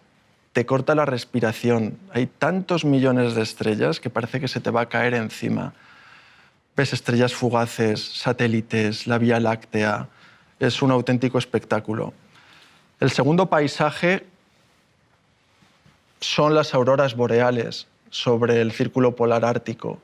[0.54, 1.98] te corta la respiración.
[2.12, 5.74] Hay tantos millones de estrellas que parece que se te va a caer encima.
[6.76, 10.08] Ves estrellas fugaces, satélites, la Vía Láctea.
[10.60, 12.14] Es un auténtico espectáculo.
[13.00, 14.26] El segundo paisaje
[16.20, 20.00] son las auroras boreales sobre el círculo polar ártico.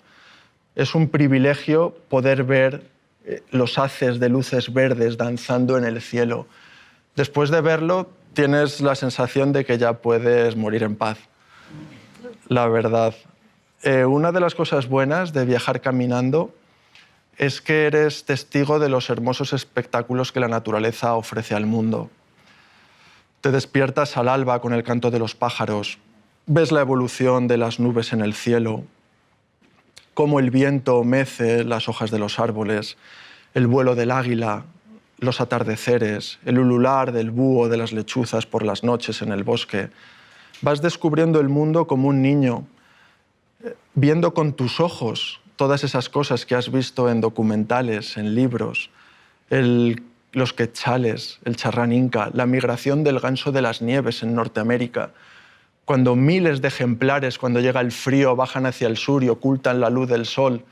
[0.75, 2.89] Es un privilegio poder ver
[3.25, 6.47] eh, los haces de luces verdes danzando en el cielo.
[7.15, 11.17] Después de verlo, tienes la sensación de que ya puedes morir en paz.
[12.47, 13.13] La verdad.
[13.83, 16.53] Eh, una de las cosas buenas de viajar caminando
[17.37, 22.09] es que eres testigo de los hermosos espectáculos que la naturaleza ofrece al mundo.
[23.41, 25.99] Te despiertas al alba con el canto de los pájaros,
[26.47, 28.83] ves la evolución de las nubes en el cielo,
[30.15, 32.97] cómo el viento mece las hojas de los árboles,
[33.53, 34.65] el vuelo del águila,
[35.19, 39.89] los atardeceres, el ulular del búho de las lechuzas por las noches en el bosque.
[40.61, 42.67] Vas descubriendo el mundo como un niño,
[43.95, 48.91] viendo con tus ojos todas esas cosas que has visto en documentales, en libros,
[49.49, 55.11] los quechales, el charrán inca, la migración del ganso de las nieves en Norteamérica,
[55.85, 59.89] cuando miles de ejemplares, cuando llega el frío, bajan hacia el sur y ocultan la
[59.89, 60.63] luz del sol,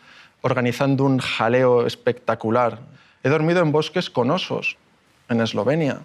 [0.42, 2.80] organizando un jaleo espectacular.
[3.26, 4.78] He dormido en bosques con osos,
[5.30, 6.02] en Eslovenia.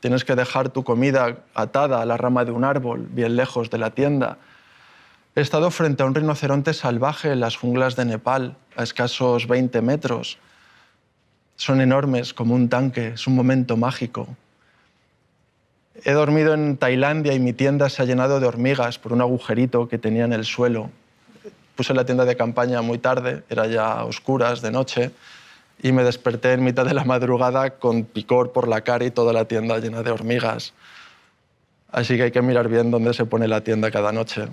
[0.00, 3.78] Tienes que dejar tu comida atada a la rama de un árbol, bien lejos de
[3.78, 4.38] la tienda.
[5.36, 9.82] He estado frente a un rinoceronte salvaje en las junglas de Nepal, a escasos 20
[9.82, 10.38] metros.
[11.54, 14.26] Son enormes como un tanque, es un momento mágico.
[16.02, 19.86] He dormido en Tailandia y mi tienda se ha llenado de hormigas por un agujerito
[19.86, 20.90] que tenía en el suelo.
[21.76, 25.12] Puse la tienda de campaña muy tarde, era ya oscuras, de noche,
[25.82, 29.32] y me desperté en mitad de la madrugada con picor por la cara y toda
[29.32, 30.72] la tienda llena de hormigas.
[31.90, 34.48] Así que hay que mirar bien dónde se pone la tienda cada noche.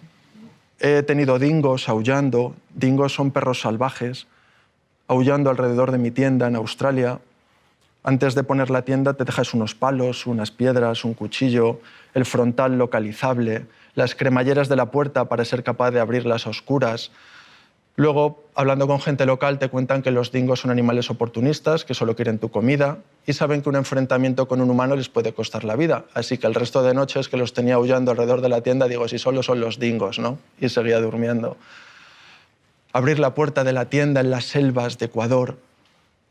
[0.80, 2.56] He tenido dingos aullando.
[2.74, 4.28] Dingos son perros salvajes,
[5.08, 7.20] aullando alrededor de mi tienda en Australia
[8.04, 11.82] antes de poner la tienda te dejas unos palos, unas piedras, un cuchillo,
[12.16, 17.12] el frontal localizable, las cremalleras de la puerta para ser capaz de abrirlas a oscuras.
[17.96, 22.16] Luego, hablando con gente local, te cuentan que los dingos son animales oportunistas, que solo
[22.16, 25.76] quieren tu comida y saben que un enfrentamiento con un humano les puede costar la
[25.76, 26.06] vida.
[26.14, 29.08] Así que el resto de noches que los tenía aullando alrededor de la tienda, digo,
[29.08, 30.40] si solo son los dingos, ¿no?
[30.60, 31.58] Y seguía durmiendo.
[32.94, 35.58] Abrir la puerta de la tienda en las selvas de Ecuador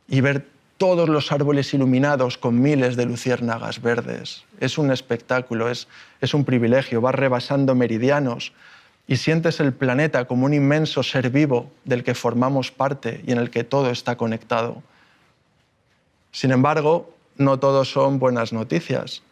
[0.08, 0.46] y ver
[0.78, 4.44] todos los árboles iluminados con miles de luciérnagas verdes.
[4.60, 5.88] Es un espectáculo, es,
[6.22, 8.52] es un privilegio, vas rebasando meridianos
[9.10, 13.38] y sientes el planeta como un inmenso ser vivo del que formamos parte y en
[13.38, 14.84] el que todo está conectado.
[16.30, 19.24] Sin embargo, no todos son buenas noticias.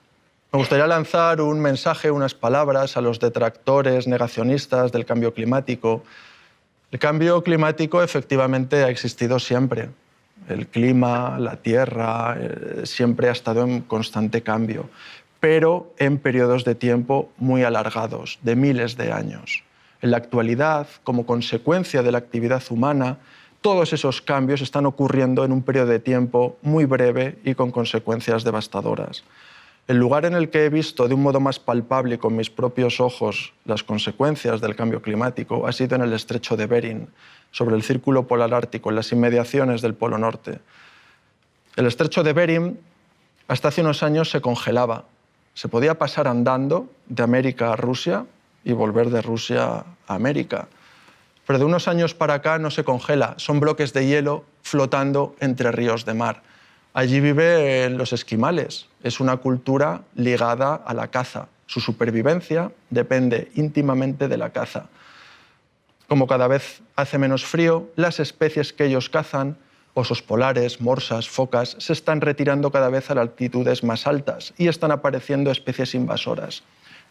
[0.50, 6.02] Me gustaría lanzar un mensaje, unas palabras a los detractores negacionistas del cambio climático.
[6.90, 9.90] El cambio climático efectivamente ha existido siempre.
[10.48, 14.90] El clima, la tierra, eh, siempre ha estado en constante cambio,
[15.38, 19.67] pero en periodos de tiempo muy alargados, de miles de años.
[20.00, 23.18] En la actualidad, como consecuencia de la actividad humana,
[23.60, 28.44] todos esos cambios están ocurriendo en un periodo de tiempo muy breve y con consecuencias
[28.44, 29.24] devastadoras.
[29.88, 32.50] El lugar en el que he visto de un modo más palpable y con mis
[32.50, 37.08] propios ojos las consecuencias del cambio climático ha sido en el estrecho de Bering,
[37.50, 40.60] sobre el círculo polar ártico, en las inmediaciones del Polo Norte.
[41.74, 42.78] El estrecho de Bering
[43.48, 45.06] hasta hace unos años se congelaba.
[45.54, 48.26] Se podía pasar andando de América a Rusia
[48.64, 50.68] y volver de Rusia a América.
[51.46, 55.72] Pero de unos años para acá no se congela, son bloques de hielo flotando entre
[55.72, 56.42] ríos de mar.
[56.92, 61.48] Allí viven los esquimales, es una cultura ligada a la caza.
[61.66, 64.88] Su supervivencia depende íntimamente de la caza.
[66.08, 69.58] Como cada vez hace menos frío, las especies que ellos cazan,
[69.94, 74.90] osos polares, morsas, focas, se están retirando cada vez a altitudes más altas y están
[74.90, 76.62] apareciendo especies invasoras.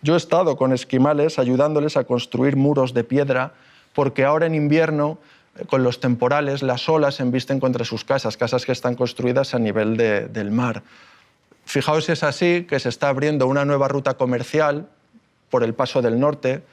[0.02, 3.54] Yo he estado con esquimales ayudándoles a construir muros de piedra
[3.94, 5.18] porque ahora en invierno
[5.58, 9.54] eh, con los temporales las olas se embisten contra sus casas, casas que están construidas
[9.54, 10.84] a nivel del mar.
[11.66, 14.88] Fijaos si es así que se está abriendo una nueva ruta comercial
[15.50, 16.64] por el Paso del Norte,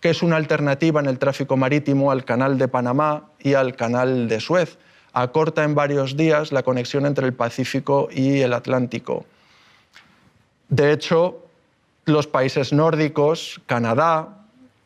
[0.00, 4.28] que es una alternativa en el tráfico marítimo al Canal de Panamá y al Canal
[4.28, 4.78] de Suez.
[5.12, 9.26] Acorta en varios días la conexión entre el Pacífico y el Atlántico.
[10.68, 11.49] De hecho,
[12.04, 14.28] los países nórdicos, Canadá,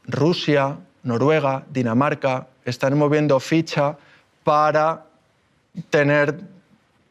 [0.07, 3.97] Rusia, Noruega, Dinamarca, están moviendo ficha
[4.43, 5.05] para
[5.91, 6.41] tener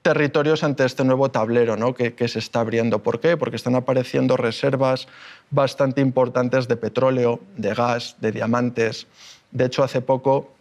[0.01, 1.93] territorios ante este nuevo tablero ¿no?
[1.93, 2.99] que, que, se está abriendo.
[2.99, 3.37] ¿Por qué?
[3.37, 5.07] Porque están apareciendo reservas
[5.49, 9.07] bastante importantes de petróleo, de gas, de diamantes.
[9.51, 10.51] De hecho, hace poco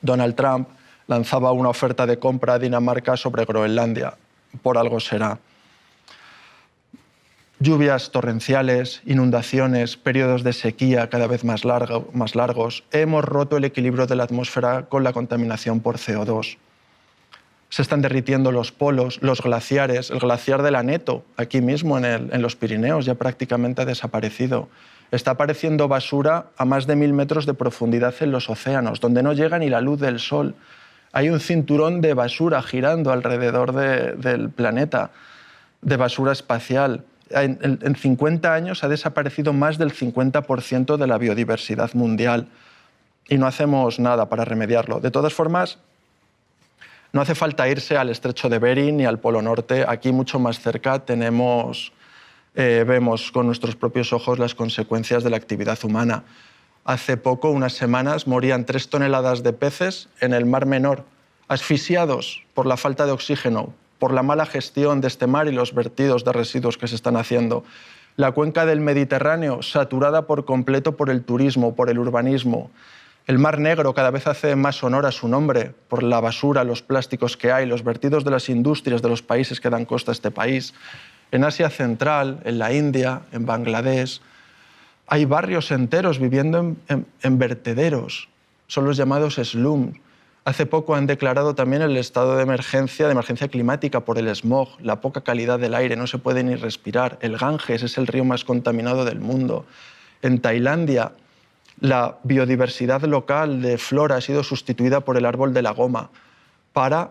[0.00, 0.68] Donald Trump
[1.06, 4.14] lanzaba una oferta de compra a Dinamarca sobre Groenlandia.
[4.62, 5.38] Por algo será.
[7.62, 12.82] Lluvias torrenciales, inundaciones, periodos de sequía cada vez más, largo, más largos.
[12.90, 16.56] Hemos roto el equilibrio de la atmósfera con la contaminación por CO2
[17.68, 20.10] se están derritiendo los polos, los glaciares.
[20.10, 24.68] El glaciar de la Neto, aquí mismo en, los Pirineos, ya prácticamente ha desaparecido.
[25.10, 29.32] Está apareciendo basura a más de mil metros de profundidad en los océanos, donde no
[29.32, 30.54] llega ni la luz del sol.
[31.12, 35.12] Hay un cinturón de basura girando alrededor del planeta,
[35.80, 37.06] de basura espacial.
[37.32, 42.48] En, en 50 años ha desaparecido más del 50% de la biodiversidad mundial
[43.28, 45.00] y no hacemos nada para remediarlo.
[45.00, 45.78] De todas formas,
[47.12, 49.84] no hace falta irse al estrecho de Bering ni al Polo Norte.
[49.86, 51.92] Aquí, mucho más cerca, tenemos,
[52.54, 56.24] eh, vemos con nuestros propios ojos las consecuencias de la actividad humana.
[56.84, 61.04] Hace poco, unas semanas, morían tres toneladas de peces en el Mar Menor,
[61.48, 65.74] asfixiados por la falta de oxígeno, por la mala gestión de este mar y los
[65.74, 67.62] vertidos de residuos que se están haciendo.
[68.16, 72.72] La cuenca del Mediterráneo, saturada por completo por el turismo, por el urbanismo.
[73.28, 76.82] El Mar Negro cada vez hace más honor a su nombre por la basura, los
[76.82, 80.14] plásticos que hay, los vertidos de las industrias de los países que dan costa a
[80.14, 80.74] este país.
[81.30, 84.20] En Asia Central, en la India, en Bangladesh,
[85.06, 88.28] hay barrios enteros viviendo en, vertederos,
[88.66, 89.96] son los llamados slums.
[90.44, 94.68] Hace poco han declarado también el estado de emergencia, de emergencia climática por el smog,
[94.80, 97.16] la poca calidad del aire, no se puede ni respirar.
[97.20, 99.64] El Ganges es el río más contaminado del mundo.
[100.20, 101.12] En Tailandia
[101.82, 106.10] la biodiversidad local de flora ha sido sustituida por el árbol de la goma
[106.72, 107.10] para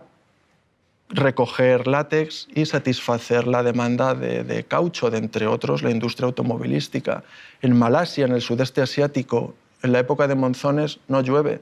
[1.09, 7.23] recoger látex y satisfacer la demanda de, caucho, de entre otros la industria automovilística.
[7.61, 11.61] En Malasia, en el sudeste asiático, en la época de monzones no llueve.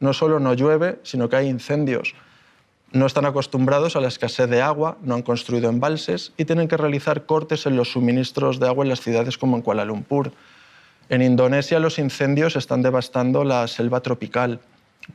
[0.00, 2.14] No solo no llueve, sino que hay incendios.
[2.92, 6.76] No están acostumbrados a la escasez de agua, no han construido embalses y tienen que
[6.76, 10.32] realizar cortes en los suministros de agua en las ciudades como en Kuala Lumpur.
[11.08, 14.60] En Indonesia los incendios están devastando la selva tropical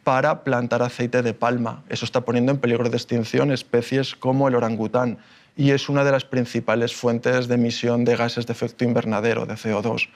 [0.04, 1.84] para plantar aceite de palma.
[1.90, 5.18] Eso está poniendo en peligro de extinción especies como el orangután
[5.56, 9.56] y es una de las principales fuentes de emisión de gases de efecto invernadero, de
[9.56, 10.10] CO2.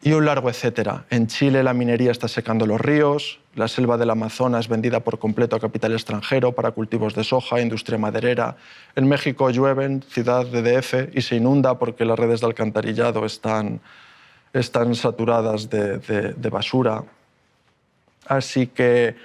[0.00, 1.04] Y un largo etcétera.
[1.10, 5.56] En Chile la minería está secando los ríos, la selva del Amazonas vendida por completo
[5.56, 8.56] a capital extranjero para cultivos de soja, industria maderera.
[8.94, 13.80] En México llueve, ciudad de DF, y se inunda porque las redes de alcantarillado están
[14.52, 17.04] están saturadas de, basura.
[18.26, 19.16] Así que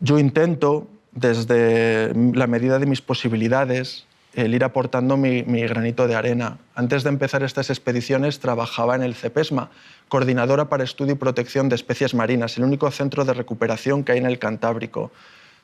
[0.00, 6.58] yo intento, desde la medida de mis posibilidades, el ir aportando mi, granito de arena.
[6.74, 9.70] Antes de empezar estas expediciones trabajaba en el CEPESMA,
[10.08, 14.18] Coordinadora para Estudio y Protección de Especies Marinas, el único centro de recuperación que hay
[14.18, 15.10] en el Cantábrico.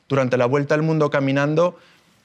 [0.07, 1.77] Durante la vuelta al mundo caminando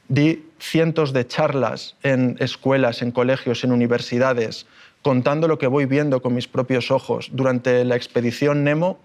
[0.08, 4.66] di cientos de charlas en escuelas, en colegios, en universidades,
[5.02, 7.30] contando lo que voy viendo con mis propios ojos.
[7.32, 8.98] Durante la expedición Nemo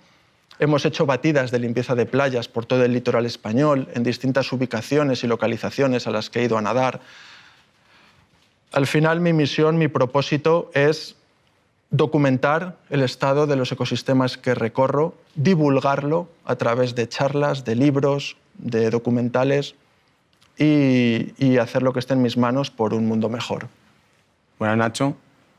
[0.60, 5.24] hemos hecho batidas de limpieza de playas por todo el litoral español, en distintas ubicaciones
[5.24, 7.00] y localizaciones a las que he ido a nadar.
[8.72, 11.16] Al final mi misión, mi propósito es
[11.90, 18.38] documentar el estado de los ecosistemas que recorro, divulgarlo a través de charlas, de libros,
[18.60, 19.76] de documentales
[20.58, 23.68] y, hacer lo que esté en mis manos por un mundo mejor.
[24.60, 25.16] Bueno, Nacho.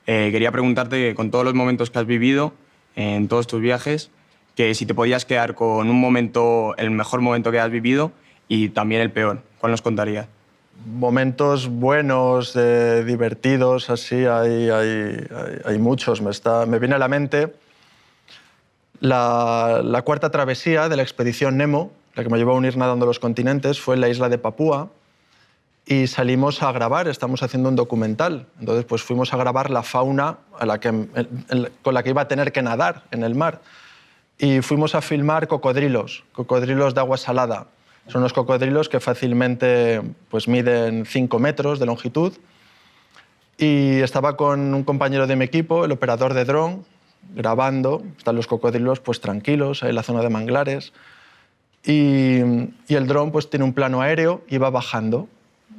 [0.06, 2.52] Eh, quería preguntarte, con todos los momentos que has vivido
[2.96, 4.10] en todos tus viajes,
[4.56, 8.12] que si te podías quedar con un momento, el mejor momento que has vivido
[8.48, 10.26] y también el peor, ¿cuál nos contarías?
[10.86, 16.22] Momentos buenos, divertidos, así, hay, hay, muchos.
[16.22, 17.52] Me, está, me viene a la mente
[19.00, 23.18] la, cuarta travesía de la expedición Nemo, la que me llevó a unir nadando los
[23.18, 24.90] continentes, fue en la isla de Papúa
[25.86, 28.46] y salimos a grabar, estamos haciendo un documental.
[28.60, 30.38] Entonces, pues fuimos a grabar la fauna
[31.82, 33.60] con la que iba a tener que nadar en el mar.
[34.38, 37.66] Y fuimos a filmar cocodrilos, cocodrilos de agua salada.
[38.06, 42.32] Son unos cocodrilos que fácilmente pues, miden 5 metros de longitud.
[43.56, 46.84] Y estaba con un compañero de mi equipo, el operador de dron,
[47.34, 48.02] grabando.
[48.18, 50.92] Están los cocodrilos pues, tranquilos en la zona de manglares.
[51.84, 52.40] Y,
[52.88, 55.28] el dron pues, tiene un plano aéreo y va bajando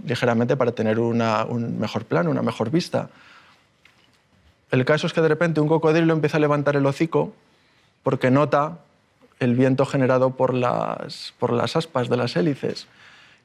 [0.06, 3.10] ligeramente para tener un mejor plano, una mejor vista.
[4.72, 7.34] El caso es que de repente un cocodrilo empieza a levantar el hocico
[8.04, 8.80] porque nota
[9.42, 12.88] el viento generado por las, por las aspas de las hélices.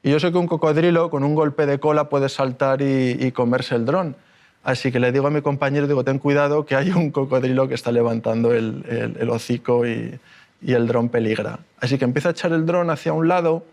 [0.03, 3.75] Y yo sé que un cocodrilo con un golpe de cola puede saltar y, comerse
[3.75, 4.15] el dron.
[4.63, 7.73] Así que le digo a mi compañero, digo, ten cuidado que hay un cocodrilo que
[7.75, 10.19] está levantando el, hocico y,
[10.61, 11.59] y el dron peligra.
[11.79, 13.63] Así que empieza a echar el dron hacia un lado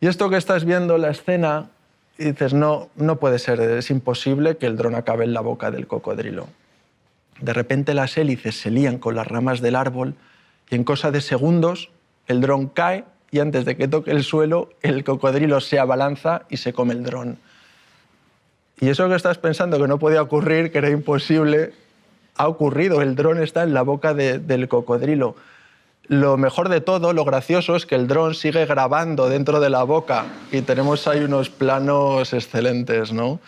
[0.00, 1.70] y esto que estás viendo, la escena,
[2.18, 5.70] y dices, no, no puede ser, es imposible que el dron acabe en la boca
[5.70, 6.48] del cocodrilo.
[7.40, 10.14] De repente las hélices se lían con las ramas del árbol
[10.70, 11.90] y en cosa de segundos
[12.26, 16.58] el dron cae y antes de que toque el suelo el cocodrilo se abalanza y
[16.58, 17.38] se come el dron.
[18.80, 21.72] Y eso que estás pensando que no podía ocurrir, que era imposible,
[22.36, 23.02] ha ocurrido.
[23.02, 25.34] El dron está en la boca del cocodrilo.
[26.06, 29.82] Lo mejor de todo, lo gracioso, es que el dron sigue grabando dentro de la
[29.82, 33.40] boca y tenemos ahí unos planos excelentes, ¿no?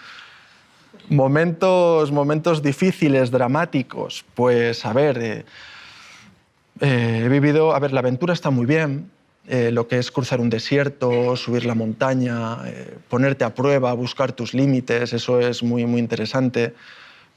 [1.09, 4.25] Momentos, momentos difíciles, dramáticos.
[4.35, 5.45] Pues, a ver, eh,
[6.81, 7.75] eh, he vivido...
[7.75, 9.11] A ver, la aventura está muy bien,
[9.47, 12.59] eh, lo que es cruzar un desierto, subir la montaña,
[13.09, 16.75] ponerte a prueba, buscar tus límites, eso es muy, muy interesante.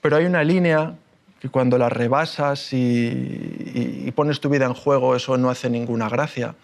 [0.02, 0.96] Pero hay una línea
[1.44, 6.56] que cuando la rebasas y, pones tu vida en juego, eso no hace ninguna gracia.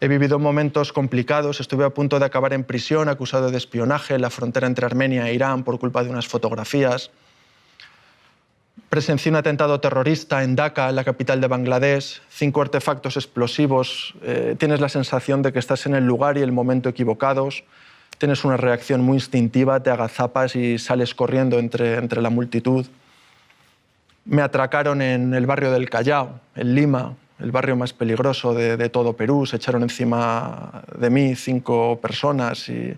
[0.00, 4.22] He vivido momentos complicados, estuve a punto de acabar en prisión acusado de espionaje en
[4.22, 7.10] la frontera entre Armenia e Irán por culpa de unas fotografías.
[8.88, 14.14] Presencié un atentado terrorista en Dhaka, la capital de Bangladesh, cinco artefactos explosivos.
[14.22, 17.64] Eh, tienes la sensación de que estás en el lugar y el momento equivocados.
[18.18, 22.86] Tienes una reacción muy instintiva, te agazapas y sales corriendo entre, entre la multitud.
[24.24, 29.14] Me atracaron en el barrio del Callao, en Lima, el barrio más peligroso de, todo
[29.14, 29.46] Perú.
[29.46, 32.96] Se echaron encima de mí cinco personas y,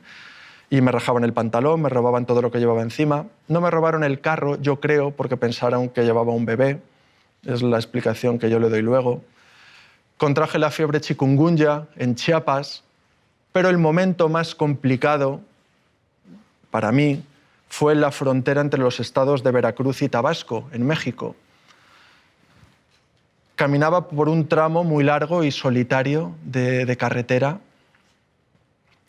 [0.71, 3.27] me rajaban el pantalón, me robaban todo lo que llevaba encima.
[3.49, 6.81] No me robaron el carro, yo creo, porque pensaron que llevaba un bebé.
[7.45, 9.23] Es la explicación que yo le doy luego.
[10.19, 12.83] Contraje la fiebre chikungunya en Chiapas,
[13.53, 15.41] pero el momento más complicado
[16.71, 17.23] para mí
[17.69, 21.37] fue en la frontera entre los estados de Veracruz y Tabasco, en México.
[23.57, 27.61] Caminaba por un tramo muy largo y solitario de, carretera.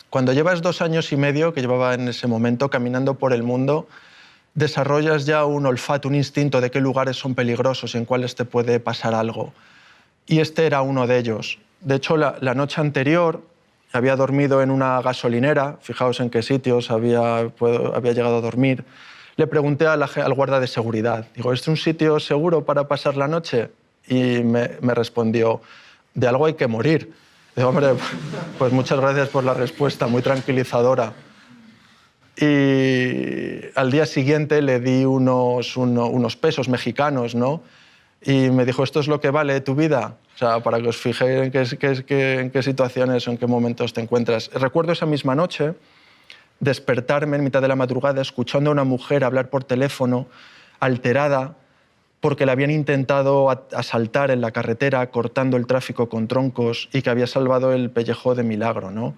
[0.10, 3.88] Cuando llevas dos años y medio, que llevaba en ese momento caminando por el mundo,
[4.56, 8.44] desarrollas ya un olfato, un instinto de qué lugares son peligrosos y en cuáles te
[8.44, 9.54] puede pasar algo.
[10.26, 11.60] Y este era uno de ellos.
[11.82, 13.42] De hecho, la noche anterior
[13.94, 17.52] había dormido en una gasolinera, fijaos en qué sitios había,
[18.02, 18.84] llegado a dormir.
[19.36, 23.28] Le pregunté al, al guarda de seguridad, digo, ¿es un sitio seguro para pasar la
[23.28, 23.70] noche?
[24.08, 25.62] Y me respondió,
[26.14, 27.14] de algo hay que morir.
[27.60, 27.90] Digo, hombre,
[28.58, 31.12] pues muchas gracias por la respuesta, muy tranquilizadora.
[32.38, 37.62] Y al día siguiente le di unos, unos pesos mexicanos, ¿no?
[38.22, 40.16] Y me dijo, ¿esto es lo que vale tu vida?
[40.36, 43.92] O sea, para que os fijéis en qué, en qué situaciones o en qué momentos
[43.92, 44.50] te encuentras.
[44.54, 45.74] Recuerdo esa misma noche
[46.62, 50.28] despertarme en mitad de la madrugada escuchando a una mujer hablar por teléfono,
[50.80, 51.58] alterada,
[52.22, 57.10] porque la habían intentado asaltar en la carretera, cortando el tráfico con troncos y que
[57.10, 58.92] había salvado el pellejo de milagro.
[58.92, 59.16] ¿no?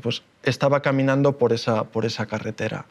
[0.00, 2.86] Pues estaba caminando por esa, por esa carretera.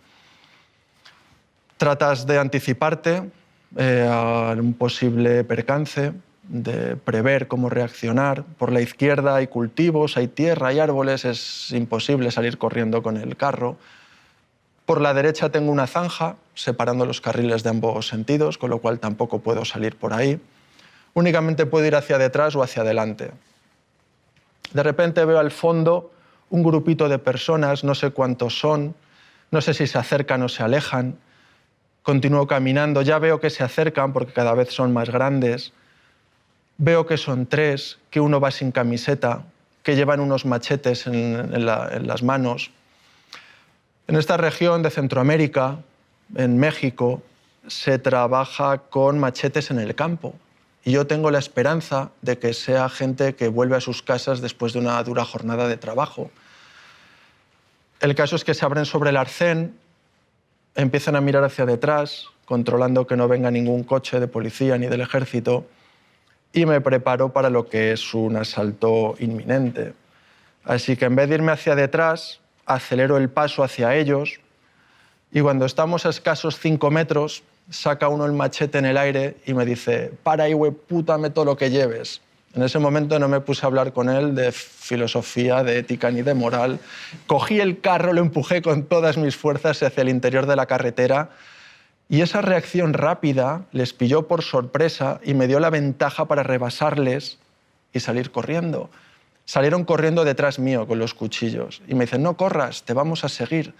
[1.78, 3.30] Tratas de anticiparte
[3.78, 6.14] eh, a un posible percance,
[6.48, 8.44] de prever cómo reaccionar.
[8.44, 13.36] Por la izquierda hay cultivos, hay tierra, hay árboles, es imposible salir corriendo con el
[13.36, 13.78] carro.
[14.88, 19.00] Por la derecha tengo una zanja separando los carriles de ambos sentidos, con lo cual
[19.00, 20.40] tampoco puedo salir por ahí.
[21.14, 23.32] Únicamente puedo ir hacia detrás o hacia adelante.
[24.72, 26.14] De repente veo al fondo
[26.50, 28.96] un grupito de personas, no sé cuántos son,
[29.52, 31.18] no sé si se acercan o se alejan.
[32.02, 35.74] Continúo caminando, ya veo que se acercan porque cada vez son más grandes.
[36.78, 39.44] Veo que son tres, que uno va sin camiseta,
[39.84, 42.72] que llevan unos machetes en, las manos.
[44.08, 45.80] En esta región de Centroamérica,
[46.36, 47.22] en México,
[47.68, 50.34] se trabaja con machetes en el campo.
[50.86, 54.72] Y yo tengo la esperanza de que sea gente que vuelve a sus casas después
[54.72, 56.32] de una dura jornada de trabajo.
[58.00, 59.78] El caso es que se abren sobre el arcén,
[60.76, 65.02] empiezan a mirar hacia detrás, controlando que no venga ningún coche de policía ni del
[65.02, 65.66] ejército,
[66.54, 69.94] y me preparo para lo que es un asalto inminente.
[70.64, 74.40] Así que en vez de irme hacia detrás, acelero el paso hacia ellos,
[75.32, 79.54] y cuando estamos a escasos cinco metros, saca uno el machete en el aire y
[79.54, 82.22] me dice, para güey, pútame todo lo que lleves.
[82.54, 86.22] En ese momento no me puse a hablar con él de filosofía, de ética ni
[86.22, 86.80] de moral.
[87.28, 91.30] Cogí el carro, lo empujé con todas mis fuerzas hacia el interior de la carretera
[92.10, 97.38] y esa reacción rápida les pilló por sorpresa y me dio la ventaja para rebasarles
[97.94, 98.90] y salir corriendo.
[99.48, 103.30] Salieron corriendo detrás mío con los cuchillos y me dicen, no corras, te vamos a
[103.30, 103.74] seguir.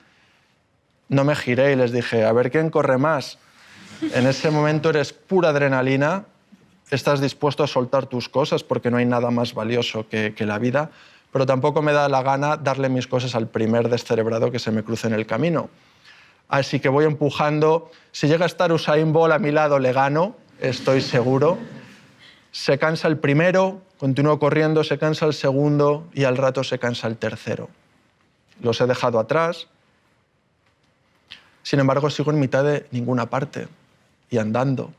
[1.10, 3.38] No me giré y les dije, a ver quién corre más.
[4.16, 6.26] En ese momento eres pura adrenalina
[6.90, 10.90] estás dispuesto a soltar tus cosas porque no hay nada más valioso que, la vida,
[11.32, 14.84] pero tampoco me da la gana darle mis cosas al primer descerebrado que se me
[14.84, 15.70] cruce en el camino.
[16.48, 17.92] Así que voy empujando.
[18.12, 21.58] Si llega a estar Usain Bolt a mi lado, le gano, estoy seguro.
[22.58, 27.06] Se cansa el primero, continúo corriendo, se cansa el segundo y al rato se cansa
[27.06, 27.70] el tercero.
[28.64, 29.68] Los he dejado atrás.
[31.62, 33.68] Sin embargo, sigo en mitad de ninguna parte
[34.32, 34.92] y andando.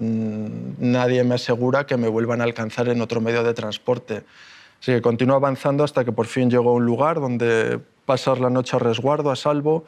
[0.00, 4.22] Mm, nadie me asegura que me vuelvan a alcanzar en otro medio de transporte.
[4.82, 8.50] Así que continúo avanzando hasta que por fin llego a un lugar donde pasar la
[8.50, 9.86] noche a resguardo, a salvo.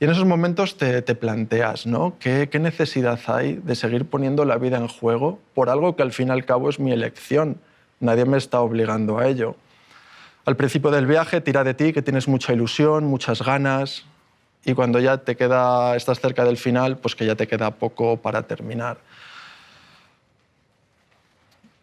[0.00, 2.16] Y en esos momentos te, planteas, ¿no?
[2.20, 6.12] ¿Qué, ¿Qué, necesidad hay de seguir poniendo la vida en juego por algo que al
[6.12, 7.60] fin y al cabo es mi elección?
[7.98, 9.56] Nadie me está obligando a ello.
[10.44, 14.06] Al principio del viaje tira de ti, que tienes mucha ilusión, muchas ganas,
[14.64, 18.18] y cuando ya te queda, estás cerca del final, pues que ya te queda poco
[18.18, 18.98] para terminar.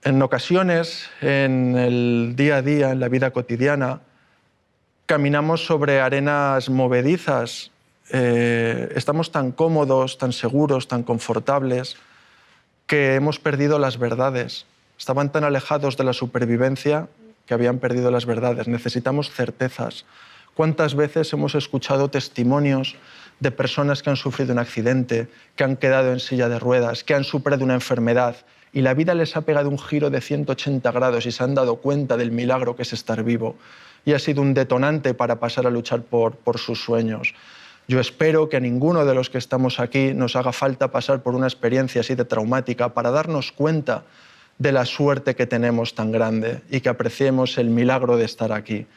[0.03, 4.01] En ocasiones, en el día a día, en la vida cotidiana,
[5.05, 7.71] caminamos sobre arenas movedizas,
[8.11, 11.97] eh, estamos tan cómodos, tan seguros, tan confortables,
[12.87, 14.65] que hemos perdido las verdades.
[14.97, 17.07] Estaban tan alejados de la supervivencia
[17.45, 18.67] que habían perdido las verdades.
[18.67, 20.05] Necesitamos certezas.
[20.53, 22.95] ¿Cuántas veces hemos escuchado testimonios
[23.39, 27.13] de personas que han sufrido un accidente, que han quedado en silla de ruedas, que
[27.13, 28.37] han superado una enfermedad
[28.71, 31.77] y la vida les ha pegado un giro de 180 grados y se han dado
[31.77, 33.55] cuenta del milagro que es estar vivo
[34.05, 37.33] y ha sido un detonante para pasar a luchar por, por sus sueños.
[37.87, 41.35] Yo espero que a ninguno de los que estamos aquí nos haga falta pasar por
[41.35, 44.03] una experiencia así de traumática para darnos cuenta
[44.57, 48.87] de la suerte que tenemos tan grande y que apreciemos el milagro de estar aquí.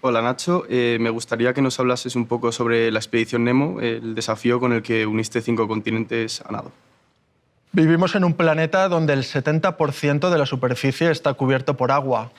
[0.00, 4.14] Hola Nacho, eh, me gustaría que nos hablases un poco sobre la expedición Nemo, el
[4.14, 6.70] desafío con el que uniste cinco continentes a nado.
[7.72, 12.30] Vivimos en un planeta donde el 70% de la superficie está cubierto por agua.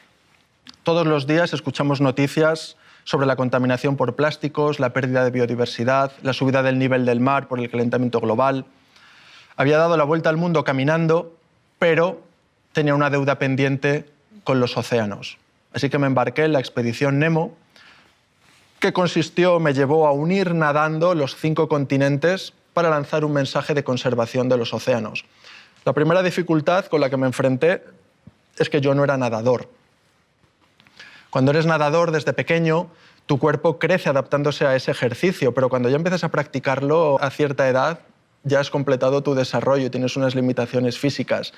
[0.84, 2.78] Todos los días escuchamos noticias
[3.08, 7.48] sobre la contaminación por plásticos, la pérdida de biodiversidad, la subida del nivel del mar
[7.48, 8.66] por el calentamiento global.
[9.56, 11.34] Había dado la vuelta al mundo caminando,
[11.80, 12.22] pero
[12.74, 14.10] tenía una deuda pendiente
[14.44, 15.38] con los océanos.
[15.74, 17.56] Así que me embarqué en la expedición Nemo,
[18.80, 23.86] que consistió, me llevó a unir nadando los cinco continentes para lanzar un mensaje de
[23.86, 25.24] conservación de los océanos.
[25.86, 27.86] La primera dificultad con la que me enfrenté
[28.58, 29.77] es que yo no era nadador.
[31.38, 32.88] Cuando eres nadador desde pequeño,
[33.28, 37.70] tu cuerpo crece adaptándose a ese ejercicio, pero cuando ya empiezas a practicarlo a cierta
[37.70, 38.00] edad,
[38.44, 41.54] ya has completado tu desarrollo y tienes unas limitaciones físicas.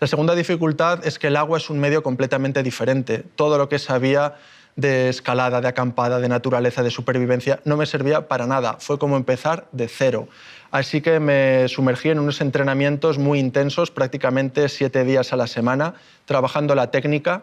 [0.00, 3.22] La segunda dificultad es que el agua es un medio completamente diferente.
[3.36, 4.36] Todo lo que sabía
[4.76, 8.78] de escalada, de acampada, de naturaleza, de supervivencia, no me servía para nada.
[8.80, 10.28] Fue como empezar de cero.
[10.70, 15.96] Así que me sumergí en unos entrenamientos muy intensos, prácticamente siete días a la semana,
[16.24, 17.42] trabajando la técnica.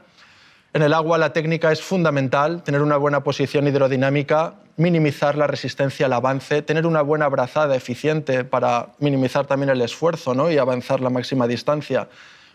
[0.75, 6.07] En el agua la técnica es fundamental, tener una buena posición hidrodinámica, minimizar la resistencia
[6.07, 10.51] al avance, tener una buena brazada eficiente para minimizar también el esfuerzo ¿no?
[10.51, 12.09] y avanzar la máxima distancia.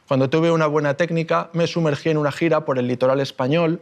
[0.06, 3.80] Cuando tuve una buena técnica, me sumergí en una gira por el litoral español,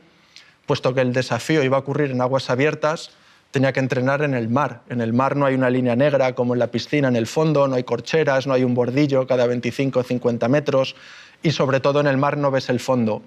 [0.66, 3.10] puesto que el desafío iba a ocurrir en aguas abiertas,
[3.50, 4.82] tenía que entrenar en el mar.
[4.88, 7.66] En el mar no hay una línea negra como en la piscina, en el fondo
[7.66, 10.94] no hay corcheras, no hay un bordillo cada 25 o 50 metros
[11.42, 13.20] y sobre todo en el mar no ves el fondo.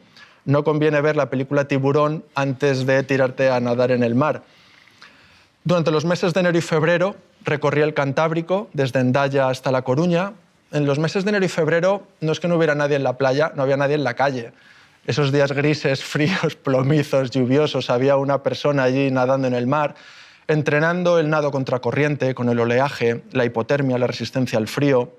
[0.46, 4.44] No conviene ver la película Tiburón antes de tirarte a nadar en el mar.
[5.64, 10.34] Durante los meses de enero y febrero recorrí el Cantábrico desde Endaya hasta La Coruña.
[10.72, 13.18] En los meses de enero y febrero no es que no hubiera nadie en la
[13.18, 14.54] playa, no había nadie en la calle.
[15.06, 19.96] Esos días grises, fríos, plomizos, lluviosos, había una persona allí nadando en el mar,
[20.48, 25.14] entrenando el nado contracorriente con el oleaje, la hipotermia, la resistencia al frío.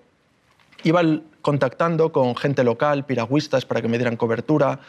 [0.83, 1.03] Iba
[1.43, 4.81] contactando con gente local, piragüistas para que me dieran cobertura,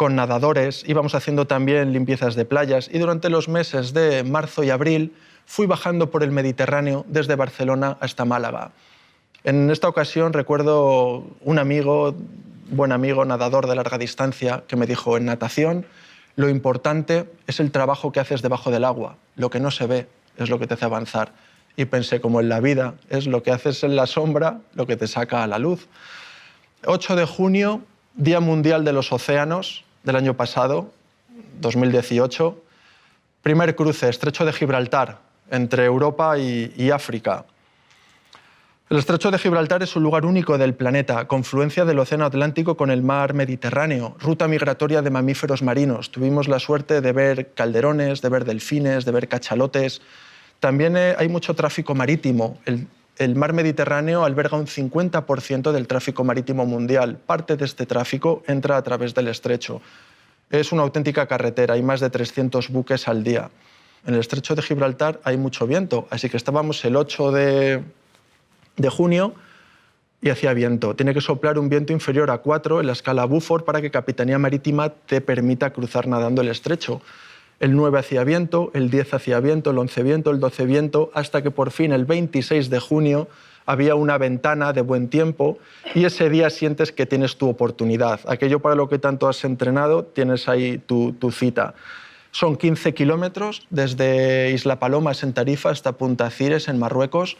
[0.00, 4.70] con nadadores, íbamos haciendo también limpiezas de playas y durante los meses de marzo y
[4.70, 8.70] abril fui bajando por el Mediterráneo desde Barcelona hasta Málaga.
[9.44, 12.14] En esta ocasión recuerdo un amigo,
[12.70, 15.84] buen amigo, nadador de larga distancia, que me dijo, en natación
[16.34, 20.08] lo importante es el trabajo que haces debajo del agua, lo que no se ve
[20.38, 21.34] es lo que te hace avanzar.
[21.76, 24.96] Y pensé, como en la vida, es lo que haces en la sombra lo que
[24.96, 25.88] te saca a la luz.
[26.86, 27.82] 8 de junio,
[28.14, 30.92] Día Mundial de los Océanos, del año pasado,
[31.60, 32.62] 2018,
[33.42, 35.18] primer cruce, estrecho de Gibraltar,
[35.50, 37.44] entre Europa y, África.
[38.88, 42.90] El estrecho de Gibraltar es un lugar único del planeta, confluencia del Océano Atlántico con
[42.90, 46.10] el mar Mediterráneo, ruta migratoria de mamíferos marinos.
[46.10, 50.02] Tuvimos la suerte de ver calderones, de ver delfines, de ver cachalotes.
[50.58, 52.58] También eh, hay mucho tráfico marítimo.
[53.20, 57.18] El mar Mediterráneo alberga un 50% del tráfico marítimo mundial.
[57.18, 59.82] Parte de este tráfico entra a través del estrecho.
[60.48, 63.50] Es una auténtica carretera, hay más de 300 buques al día.
[64.06, 67.84] En el estrecho de Gibraltar hay mucho viento, así que estábamos el 8 de,
[68.88, 69.34] junio
[70.22, 70.96] y hacía viento.
[70.96, 74.38] Tiene que soplar un viento inferior a 4 en la escala Buford para que Capitanía
[74.38, 77.02] Marítima te permita cruzar nadando el estrecho
[77.60, 81.42] el 9 hacía viento, el 10 hacía viento, el 11 viento, el 12 viento, hasta
[81.42, 83.28] que por fin el 26 de junio
[83.66, 85.58] había una ventana de buen tiempo
[85.94, 88.20] y ese día sientes que tienes tu oportunidad.
[88.26, 91.74] Aquello para lo que tanto has entrenado, tienes ahí tu, cita.
[92.32, 97.36] Son 15 kilómetros desde Isla Palomas en Tarifa hasta Punta Cires en Marruecos.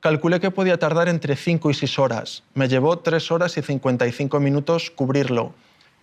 [0.00, 2.42] Calculé que podía tardar entre 5 y 6 horas.
[2.54, 5.54] Me llevó 3 horas y 55 minutos cubrirlo.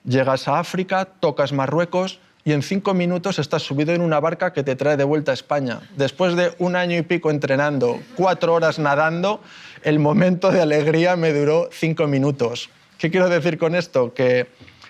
[0.05, 4.63] Llegas a África, tocas Marruecos, y en cinco minutos estás subido en una barca que
[4.63, 5.81] te trae de vuelta a España.
[5.95, 9.41] Después de un año y pico entrenando, cuatro horas nadando,
[9.83, 12.69] el momento de alegría me duró cinco minutos.
[12.97, 14.13] ¿Qué quiero decir con esto?
[14.13, 14.47] Que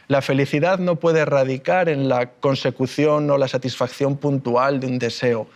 [0.08, 5.47] la felicidad no puede radicar en la consecución o la satisfacción puntual de un deseo.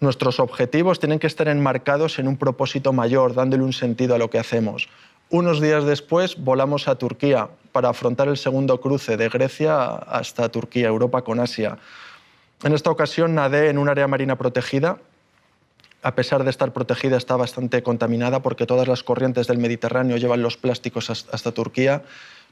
[0.00, 4.30] Nuestros objetivos tienen que estar enmarcados en un propósito mayor, dándole un sentido a lo
[4.30, 4.88] que hacemos.
[5.30, 10.88] Unos días después volamos a Turquía para afrontar el segundo cruce de Grecia hasta Turquía,
[10.88, 11.78] Europa con Asia.
[12.62, 14.98] En esta ocasión nadé en un área marina protegida.
[16.02, 20.42] A pesar de estar protegida, está bastante contaminada porque todas las corrientes del Mediterráneo llevan
[20.42, 22.02] los plásticos hasta Turquía.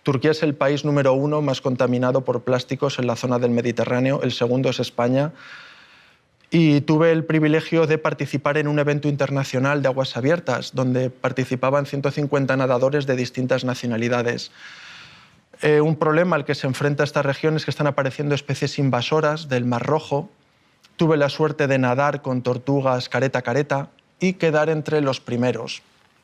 [0.03, 4.21] Turquía es el país número uno más contaminado por plásticos en la zona del Mediterráneo.
[4.23, 5.33] El segundo es España
[6.51, 11.87] y tuve el privilegio de participar en un evento internacional de aguas abiertas, donde participaban
[11.87, 14.51] 150 nadadores de distintas nacionalidades.
[15.63, 19.49] Eh, un problema al que se enfrenta esta región es que están apareciendo especies invasoras
[19.49, 20.31] del Mar Rojo.
[20.97, 23.91] Tuve la suerte de nadar con tortugas careta careta
[24.21, 25.83] y quedar entre los primeros.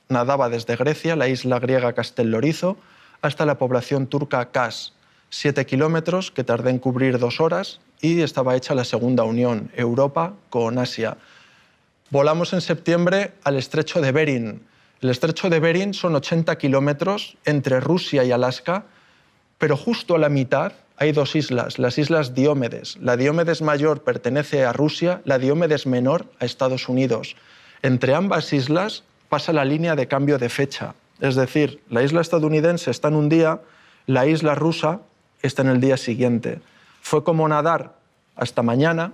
[0.09, 2.79] Nadaba desde Grecia, la isla griega Castellorizo,
[3.21, 4.95] hasta la población turca Kas,
[5.29, 10.35] siete kilómetros que tardé en cubrir dos horas y estaba hecha la segunda unión, Europa
[10.49, 11.19] con Asia.
[12.11, 14.63] Volamos en septiembre al estrecho de Bering.
[15.03, 18.85] El estrecho de Bering son 80 kilómetros entre Rusia y Alaska,
[19.59, 22.97] pero justo a la mitad hay dos islas, las islas Diómedes.
[23.01, 27.37] La Diómedes mayor pertenece a Rusia, la Diómedes menor a Estados Unidos.
[27.83, 32.91] Entre ambas islas pasa la línea de cambio de fecha, es decir, la isla estadounidense
[32.91, 33.61] está en un día,
[34.07, 35.01] la isla rusa
[35.43, 36.61] está en el día siguiente.
[37.01, 37.95] Fue como nadar
[38.35, 39.13] hasta mañana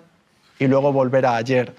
[0.59, 1.75] y luego volver a ayer.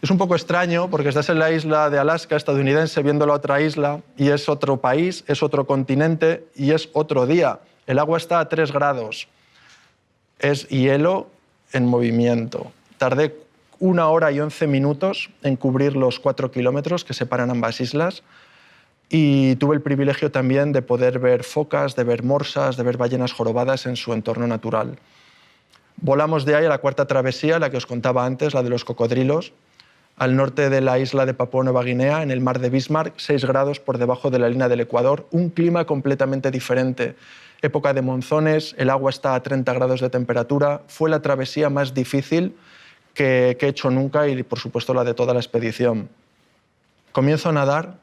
[0.00, 3.60] Es un poco extraño porque estás en la isla de Alaska estadounidense viendo la otra
[3.60, 7.58] isla y es otro país, es otro continente y es otro día.
[7.88, 9.28] El agua está a 3 grados.
[10.38, 11.28] Es hielo
[11.72, 12.70] en movimiento.
[12.98, 13.34] Tardé
[13.78, 18.22] una hora y 11 minutos en cubrir los cuatro kilómetros que separan ambas islas
[19.08, 23.32] y tuve el privilegio también de poder ver focas, de ver morsas, de ver ballenas
[23.32, 24.98] jorobadas en su entorno natural.
[25.96, 28.84] Volamos de ahí a la cuarta travesía, la que os contaba antes, la de los
[28.84, 29.54] cocodrilos,
[30.18, 33.46] al norte de la isla de Papua Nueva Guinea, en el mar de Bismarck, 6
[33.46, 37.16] grados por debajo de la línea del Ecuador, un clima completamente diferente.
[37.60, 41.92] Época de monzones, el agua está a 30 grados de temperatura, fue la travesía más
[41.92, 42.54] difícil
[43.14, 46.08] que, he hecho nunca y, por supuesto, la de toda la expedición.
[47.10, 47.98] Comienzo a nadar,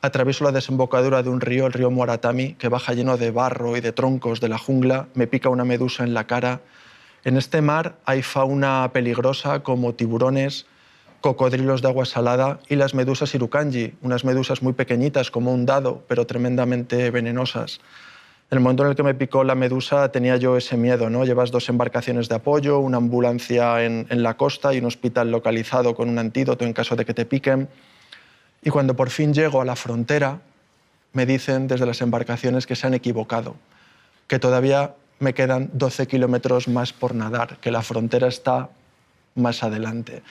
[0.00, 3.82] atravieso la desembocadura de un río, el río Moratami, que baja lleno de barro y
[3.82, 6.62] de troncos de la jungla, me pica una medusa en la cara.
[7.22, 10.64] En este mar hay fauna peligrosa como tiburones,
[11.20, 16.02] cocodrilos de agua salada y las medusas irukanji, unas medusas muy pequeñitas como un dado,
[16.08, 17.80] pero tremendamente venenosas.
[18.50, 21.24] En el momento en el que me picó la medusa tenía yo ese miedo, ¿no?
[21.24, 26.08] Llevas dos embarcaciones de apoyo, una ambulancia en, la costa y un hospital localizado con
[26.08, 27.68] un antídoto en caso de que te piquen.
[28.62, 30.40] Y cuando por fin llego a la frontera,
[31.12, 33.54] me dicen desde las embarcaciones que se han equivocado,
[34.26, 38.68] que todavía me quedan 12 kilómetros más por nadar, que la frontera está
[39.36, 40.24] más adelante.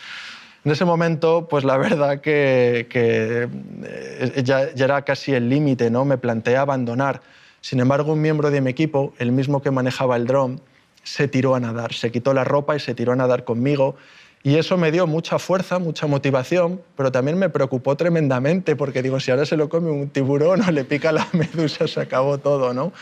[0.66, 3.48] En ese momento, pues la verdad que, que
[3.84, 6.04] eh, ya, ya, era casi el límite, ¿no?
[6.04, 7.22] Me planteé abandonar.
[7.62, 10.62] Sin embargo, un miembro de mi equipo, el mismo que manejaba el dron,
[11.04, 13.96] se tiró a nadar, se quitó la ropa y se tiró a nadar conmigo.
[14.42, 19.20] Y eso me dio mucha fuerza, mucha motivación, pero también me preocupó tremendamente porque digo,
[19.20, 22.74] si ahora se lo come un tiburón o le pica la medusa, se acabó todo,
[22.74, 22.94] ¿no?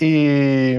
[0.00, 0.74] Y,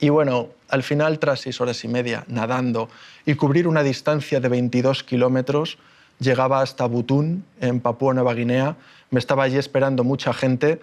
[0.00, 2.90] y bueno, al final, tras seis horas y media nadando
[3.24, 5.78] y cubrir una distancia de 22 kilómetros,
[6.18, 8.76] llegaba hasta Butún, en Papúa Nueva Guinea.
[9.10, 10.80] Me estaba allí esperando mucha gente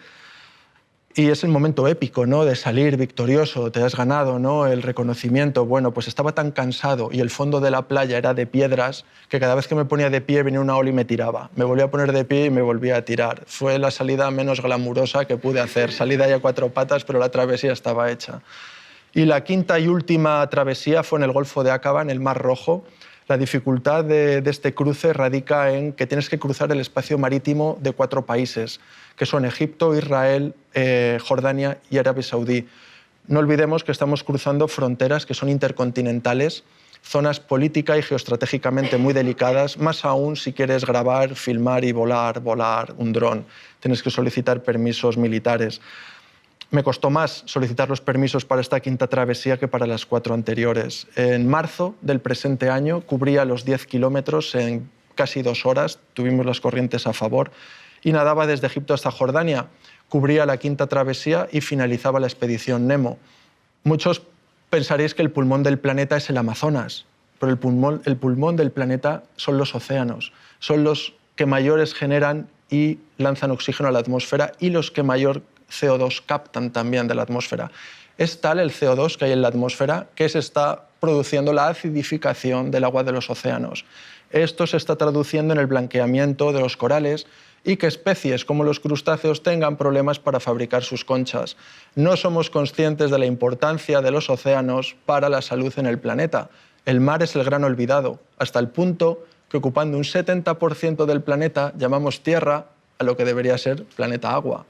[1.16, 2.46] y es el momento épico, ¿no?
[2.46, 4.68] De salir victorioso, te has ganado, ¿no?
[4.68, 5.66] El reconocimiento.
[5.66, 9.40] Bueno, pues estaba tan cansado y el fondo de la playa era de piedras que
[9.40, 11.50] cada vez que me ponía de pie venía una ola y me tiraba.
[11.56, 13.44] Me volvía a poner de pie y me volvía a tirar.
[13.46, 15.92] Fue la salida menos glamurosa que pude hacer.
[15.92, 18.42] Salida ya cuatro patas, pero la travesía estaba hecha.
[19.14, 22.42] Y la quinta y última travesía fue en el Golfo de Aqaba, en el Mar
[22.42, 22.86] Rojo.
[23.32, 27.94] La dificultad de, este cruce radica en que tienes que cruzar el espacio marítimo de
[27.94, 28.82] cuatro países,
[29.16, 32.68] que son Egipto, Israel, eh, Jordania y Arabia Saudí.
[33.28, 36.66] No olvidemos que estamos cruzando fronteras que son intercontinentales,
[37.02, 42.94] zonas política y geoestratégicamente muy delicadas, más aún si quieres grabar, filmar y volar, volar
[42.98, 43.46] un dron.
[43.80, 45.80] Tienes que solicitar permisos militares.
[46.72, 51.06] Me costó más solicitar los permisos para esta quinta travesía que para las cuatro anteriores.
[51.18, 56.62] En marzo del presente año cubría los 10 kilómetros en casi dos horas, tuvimos las
[56.62, 57.52] corrientes a favor,
[58.02, 59.68] y nadaba desde Egipto hasta Jordania.
[60.08, 63.20] Cubría la quinta travesía y finalizaba la expedición Nemo.
[63.84, 64.22] Muchos
[64.70, 67.06] pensaréis que el pulmón del planeta es el Amazonas,
[67.38, 72.48] pero el pulmón, el pulmón del planeta son los océanos, son los que mayores generan
[72.70, 77.24] y lanzan oxígeno a la atmósfera y los que mayor CO2 captan también de la
[77.24, 77.72] atmósfera.
[78.18, 82.70] Es tal el CO2 que hay en la atmósfera que se está produciendo la acidificación
[82.70, 83.86] del agua de los océanos.
[84.30, 87.26] Esto se está traduciendo en el blanqueamiento de los corales
[87.64, 91.58] y que especies como los crustáceos tengan problemas para fabricar sus conchas.
[91.96, 96.50] No somos conscientes de la importancia de los océanos para la salud en el planeta.
[96.86, 101.74] El mar es el gran olvidado, hasta el punto que ocupando un 70% del planeta
[101.78, 102.68] llamamos Tierra
[102.98, 104.66] a lo que debería ser planeta agua.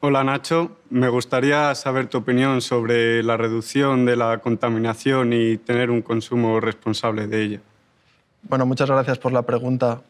[0.00, 5.90] Hola Nacho, me gustaría saber tu opinión sobre la reducción de la contaminación y tener
[5.90, 7.60] un consumo responsable de ella.
[8.42, 10.02] Bueno, muchas gracias por la pregunta.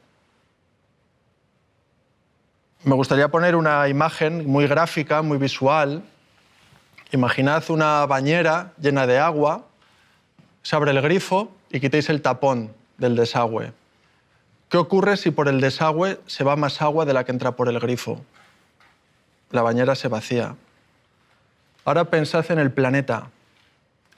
[2.82, 6.02] Me gustaría poner una imagen muy gráfica, muy visual.
[7.12, 9.66] Imaginad una bañera llena de agua,
[10.62, 13.72] se abre el grifo y quitéis el tapón del desagüe.
[14.68, 17.68] ¿Qué ocurre si por el desagüe se va más agua de la que entra por
[17.68, 18.20] el grifo?
[19.50, 20.56] La bañera se vacía.
[21.84, 23.30] Ahora pensad en el planeta.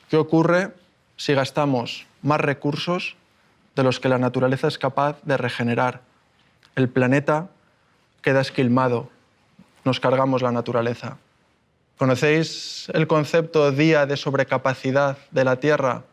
[0.08, 0.72] ¿Qué ocurre
[1.16, 3.16] si gastamos más recursos
[3.76, 6.00] de los que la naturaleza es capaz de regenerar?
[6.76, 7.48] El planeta
[8.22, 9.10] queda esquilmado,
[9.84, 11.18] nos cargamos la naturaleza.
[11.98, 16.04] ¿Conocéis el concepto día de sobrecapacidad de la Tierra?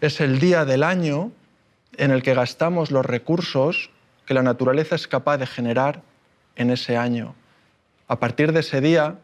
[0.00, 1.30] Es el día del año
[1.96, 3.90] en el que gastamos los recursos
[4.26, 6.02] que la naturaleza es capaz de generar
[6.56, 7.34] en ese año.
[8.08, 9.18] A partir de ese día,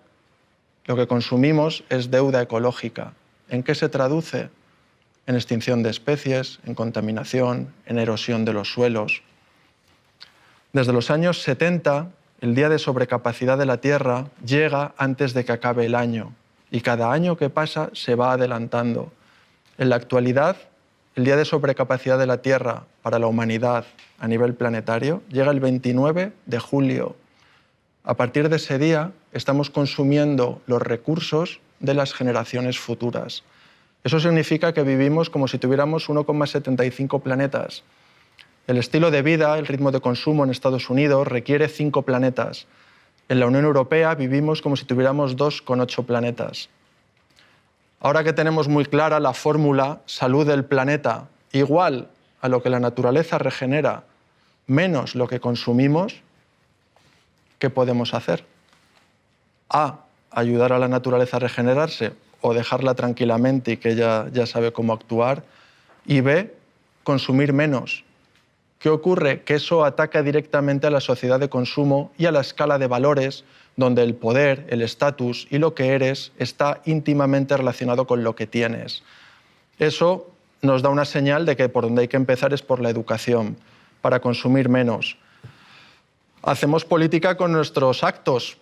[0.85, 3.15] lo que consumimos es deuda ecológica.
[3.49, 4.51] ¿En qué se traduce?
[5.27, 9.23] En extinción de especies, en contaminación, en erosión de los suelos,
[10.75, 12.09] desde los años 70,
[12.41, 16.35] el día de sobrecapacidad de la Tierra llega antes de que acabe el año
[16.69, 19.13] y cada año que pasa se va adelantando.
[19.79, 20.57] En la actualidad,
[21.15, 23.85] el día de sobrecapacidad de la Tierra para la humanidad
[24.19, 27.15] a nivel planetario llega el 29 de julio.
[28.05, 33.43] A partir de ese día estamos consumiendo los recursos de las generaciones futuras.
[34.05, 37.83] Eso significa que vivimos como si tuviéramos 1,75 planetas
[38.67, 42.67] el estilo de vida, el ritmo de consumo en Estados Unidos requiere cinco planetas.
[43.29, 46.71] En la Unión Europea vivimos como si tuviéramos dos con ocho planetas.
[48.01, 52.09] Ahora que tenemos muy clara la fórmula salud del planeta igual
[52.41, 54.05] a lo que la naturaleza regenera
[54.67, 56.23] menos lo que consumimos,
[57.65, 58.45] ¿qué podemos hacer?
[59.71, 60.01] A,
[60.31, 62.13] ayudar a la naturaleza a regenerarse
[62.43, 65.45] o dejarla tranquilamente y que ella ya sabe cómo actuar.
[66.05, 66.55] Y B,
[67.05, 68.05] consumir menos.
[68.79, 69.45] ¿Qué ocurre?
[69.45, 73.45] Que eso ataca directamente a la sociedad de consumo y a la escala de valores
[73.77, 78.47] donde el poder, el estatus y lo que eres está íntimamente relacionado con lo que
[78.47, 79.03] tienes.
[79.79, 82.91] Eso nos da una señal de que por donde hay que empezar es por la
[82.91, 83.57] educación,
[84.03, 85.17] para consumir menos.
[86.47, 88.59] Hacemos política con nuestros actos,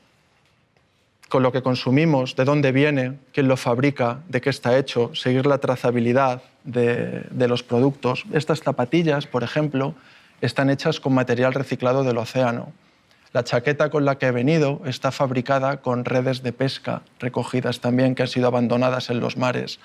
[1.29, 5.47] con lo que consumimos, de dónde viene, quién lo fabrica, de qué está hecho, seguir
[5.47, 8.25] la trazabilidad de, de los productos.
[8.33, 9.97] Estas zapatillas, por ejemplo,
[10.41, 12.73] están hechas con material reciclado del océano.
[13.33, 18.15] La chaqueta con la que he venido está fabricada con redes de pesca recogidas también
[18.15, 19.81] que han sido abandonadas en los mares.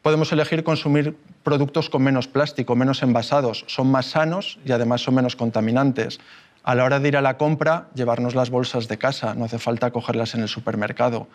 [0.00, 3.64] Podemos elegir consumir productos con menos plástico, menos envasados.
[3.68, 6.18] Son más sanos y además son menos contaminantes.
[6.64, 9.58] A la hora de ir a la compra, llevarnos las bolsas de casa, no hace
[9.58, 11.26] falta cogerlas en el supermercado.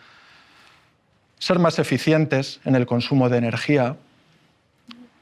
[1.39, 3.97] Ser más eficientes en el consumo de energía,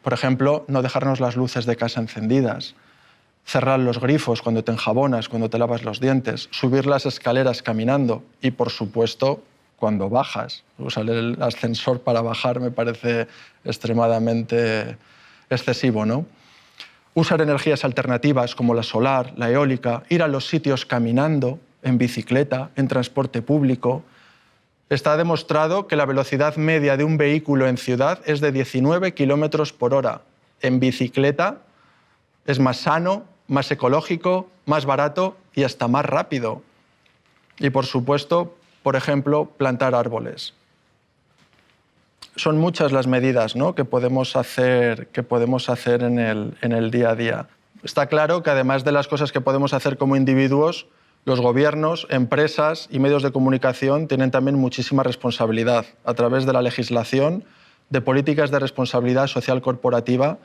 [0.04, 2.76] por ejemplo, no dejarnos las luces de casa encendidas,
[3.46, 8.24] cerrar los grifos cuando te enjabonas, cuando te lavas los dientes, subir las escaleras caminando
[8.42, 9.44] y, por supuesto,
[9.78, 10.64] cuando bajas.
[10.78, 13.28] Usar el ascensor para bajar me parece
[13.64, 14.98] extremadamente
[15.50, 16.26] excesivo, ¿no?
[17.16, 22.72] Usar energías alternativas como la solar, la eólica, ir a los sitios caminando, en bicicleta,
[22.76, 24.04] en transporte público.
[24.90, 29.72] Está demostrado que la velocidad media de un vehículo en ciudad es de 19 kilómetros
[29.72, 30.22] por hora.
[30.62, 31.60] En bicicleta
[32.46, 36.64] es más sano, más ecológico, más barato y hasta más rápido.
[37.60, 40.54] Y por supuesto, por ejemplo, plantar árboles.
[42.38, 47.48] Son muchas las medidas que podemos hacer, que podemos hacer en el día a día.
[47.84, 50.88] Está claro que además de las cosas que podemos hacer como individuos,
[51.24, 56.62] los gobiernos, empresas y medios de comunicación tienen también muchísima responsabilidad a través de la
[56.62, 57.44] legislación,
[57.90, 60.38] de políticas de responsabilidad social corporativa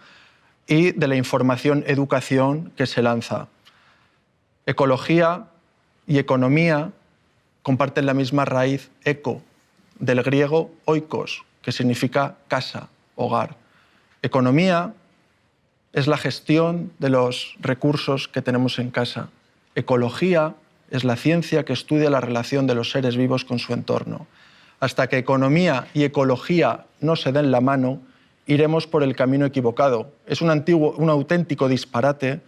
[0.67, 3.49] y de la información educación que se lanza.
[4.67, 5.47] Ecología
[6.07, 6.93] y economía
[7.63, 9.43] comparten la misma raíz eco,
[9.99, 13.57] del griego oikos, que significa casa, hogar.
[14.23, 14.95] Economía
[15.93, 19.29] es la gestión de los recursos que tenemos en casa.
[19.75, 20.55] Ecología
[20.91, 24.27] es la ciencia que estudia la relación de los seres vivos con su entorno.
[24.81, 28.01] Hasta que economía y ecología no se den la mano,
[28.47, 30.13] iremos por el camino equivocado.
[30.27, 32.41] Es un, antiguo, un auténtico disparate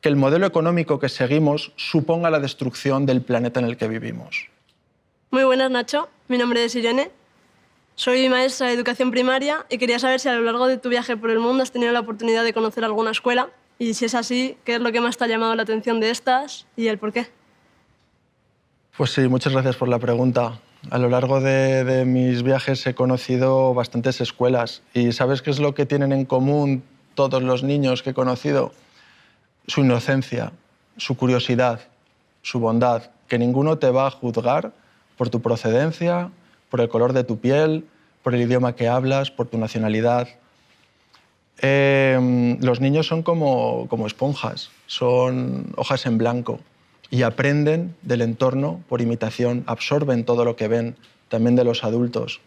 [0.00, 4.46] que el modelo económico que seguimos suponga la destrucción del planeta en el que vivimos.
[5.30, 6.08] Muy buenas, Nacho.
[6.28, 7.10] Mi nombre es Irene.
[7.94, 11.16] Soy maestra de educación primaria y quería saber si a lo largo de tu viaje
[11.16, 14.58] por el mundo has tenido la oportunidad de conocer alguna escuela y si es así,
[14.64, 17.12] ¿qué es lo que más te ha llamado la atención de estas y el por
[17.12, 17.28] qué?
[18.96, 20.60] Pues sí, muchas gracias por la pregunta.
[20.90, 25.60] A lo largo de, de, mis viajes he conocido bastantes escuelas y ¿sabes qué es
[25.60, 26.82] lo que tienen en común
[27.14, 28.72] todos los niños que he conocido?
[29.66, 30.52] Su inocencia,
[30.98, 31.80] su curiosidad,
[32.42, 34.72] su bondad, que ninguno te va a juzgar
[35.16, 36.30] por tu procedencia,
[36.70, 37.84] por el color de tu piel,
[38.22, 40.28] por el idioma que hablas, por tu nacionalidad.
[41.62, 46.60] Eh, los niños son como, como esponjas, son hojas en blanco
[47.10, 50.96] y aprenden del entorno por imitación, absorben todo lo que ven,
[51.28, 52.40] también de los adultos.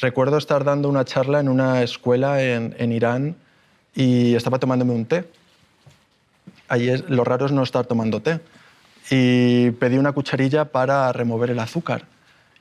[0.00, 3.36] Recuerdo estar dando una charla en una escuela en, en Irán
[3.94, 5.28] y estaba tomándome un té.
[6.68, 8.40] Allí es, lo raro es no estar tomando té.
[9.10, 12.04] Y pedí una cucharilla para remover el azúcar.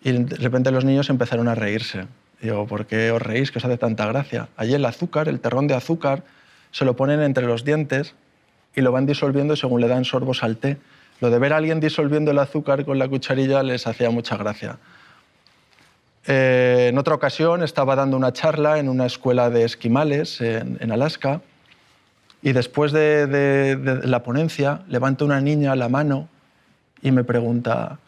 [0.08, 2.06] Y de repente los niños empezaron a reírse.
[2.42, 3.52] Digo, ¿por qué os reís?
[3.52, 4.48] ¿Qué os hace tanta gracia?
[4.56, 6.24] Allí el azúcar, el terrón de azúcar,
[6.72, 8.16] se lo ponen entre los dientes
[8.74, 10.78] y lo van disolviendo según le dan sorbos al té.
[11.20, 14.78] Lo de ver a alguien disolviendo el azúcar con la cucharilla les hacía mucha gracia.
[16.26, 21.42] Eh, en otra ocasión estaba dando una charla en una escuela de esquimales en, Alaska
[22.42, 26.30] y después de, de, de, la ponencia levanta una niña la mano
[27.02, 28.00] y me pregunta,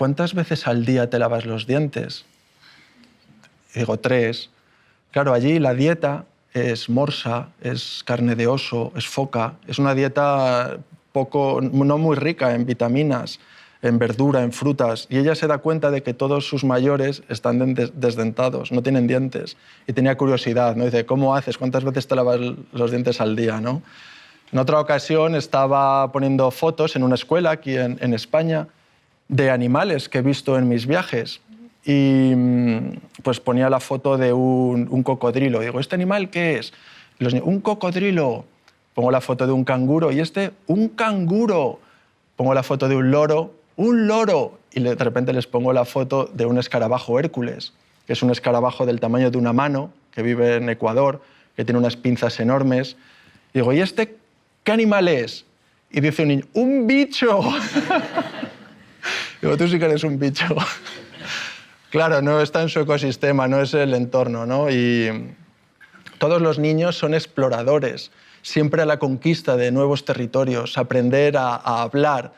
[0.00, 2.24] ¿cuántas veces al día te lavas los dientes?
[3.74, 4.48] Digo, tres.
[5.10, 6.24] Claro, allí la dieta
[6.54, 9.56] es morsa, es carne de oso, es foca.
[9.68, 10.78] Es una dieta
[11.12, 13.40] poco, no muy rica en vitaminas,
[13.82, 15.06] en verdura, en frutas.
[15.10, 19.58] Y ella se da cuenta de que todos sus mayores están desdentados, no tienen dientes.
[19.86, 20.86] Y tenía curiosidad, ¿no?
[20.86, 21.58] Dice, ¿cómo haces?
[21.58, 22.40] ¿Cuántas veces te lavas
[22.72, 23.60] los dientes al día?
[23.60, 23.82] ¿no?
[24.50, 28.66] En otra ocasión estaba poniendo fotos en una escuela aquí en, en España
[29.30, 31.40] de animales que he visto en mis viajes
[31.84, 35.60] y mm, pues ponía la foto de un, cocodrilo.
[35.60, 36.72] Digo, ¿este animal qué es?
[37.18, 38.44] Los un cocodrilo.
[38.92, 40.10] Pongo la foto de un canguro.
[40.10, 40.50] ¿Y este?
[40.66, 41.78] Un canguro.
[42.36, 43.54] Pongo la foto de un loro.
[43.76, 44.58] Un loro.
[44.72, 47.72] Y de repente les pongo la foto de un escarabajo Hércules,
[48.06, 51.22] que es un escarabajo del tamaño de una mano, que vive en Ecuador,
[51.56, 52.96] que tiene unas pinzas enormes.
[53.54, 54.16] Digo, ¿y este
[54.64, 55.44] qué animal es?
[55.90, 57.42] Y dice un niño, ¡un bicho!
[59.40, 60.44] digo, tú sí que eres un bicho.
[61.90, 64.70] Claro, no está en su ecosistema, no es el entorno, ¿no?
[64.70, 65.34] Y
[66.18, 68.12] todos los niños son exploradores,
[68.42, 72.32] siempre a la conquista de nuevos territorios, aprender a, a hablar,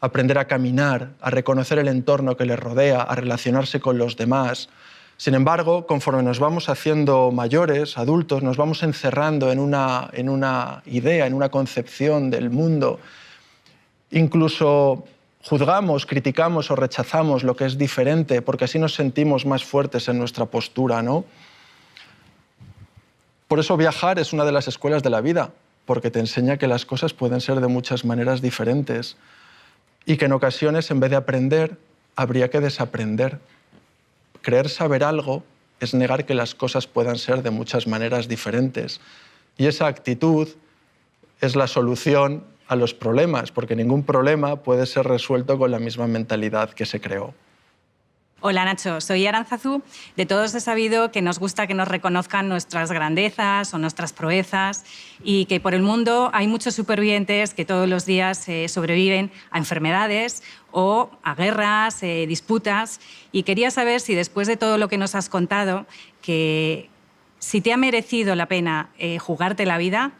[0.00, 4.70] aprender a caminar, a reconocer el entorno que les rodea, a relacionarse con los demás.
[5.18, 10.82] Sin embargo, conforme nos vamos haciendo mayores, adultos, nos vamos encerrando en una, en una
[10.84, 12.98] idea, en una concepción del mundo.
[14.10, 15.04] Incluso
[15.48, 20.18] juzgamos, criticamos o rechazamos lo que es diferente, porque así nos sentimos más fuertes en
[20.18, 21.24] nuestra postura, ¿no?
[23.46, 25.52] Por eso viajar es una de las escuelas de la vida,
[25.84, 29.16] porque te enseña que las cosas pueden ser de muchas maneras diferentes
[30.04, 31.78] y que en ocasiones, en vez de aprender,
[32.16, 33.38] habría que desaprender.
[34.42, 35.44] Creer saber algo
[35.78, 39.00] es negar que las cosas puedan ser de muchas maneras diferentes.
[39.56, 40.48] Y esa actitud
[41.40, 46.06] es la solución a los problemas, porque ningún problema puede ser resuelto con la misma
[46.06, 47.34] mentalidad que se creó.
[48.42, 49.82] Hola Nacho, soy Aranzazú.
[50.14, 54.84] De todos he sabido que nos gusta que nos reconozcan nuestras grandezas o nuestras proezas
[55.24, 59.58] y que por el mundo hay muchos supervivientes que todos los días eh, sobreviven a
[59.58, 63.00] enfermedades o a guerras, eh, disputas.
[63.32, 65.86] Y quería saber si después de todo lo que nos has contado,
[66.20, 66.90] que
[67.38, 70.12] si te ha merecido la pena eh, jugarte la vida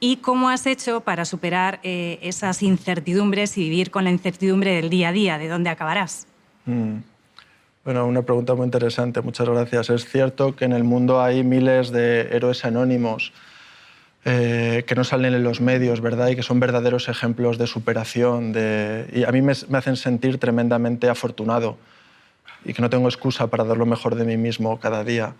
[0.00, 4.90] y cómo has hecho para superar eh, esas incertidumbres y vivir con la incertidumbre del
[4.90, 6.26] día a día, de dónde acabarás.
[6.64, 6.96] Mm.
[7.84, 9.90] Bueno, una pregunta muy interesante, muchas gracias.
[9.90, 13.32] Es cierto que en el mundo hay miles de héroes anónimos
[14.24, 16.28] eh, que no salen en los medios, ¿verdad?
[16.28, 18.52] Y que son verdaderos ejemplos de superación.
[18.52, 19.08] De...
[19.14, 21.78] Y a mí me, me hacen sentir tremendamente afortunado
[22.64, 25.34] y que no tengo excusa para dar lo mejor de mí mismo cada día.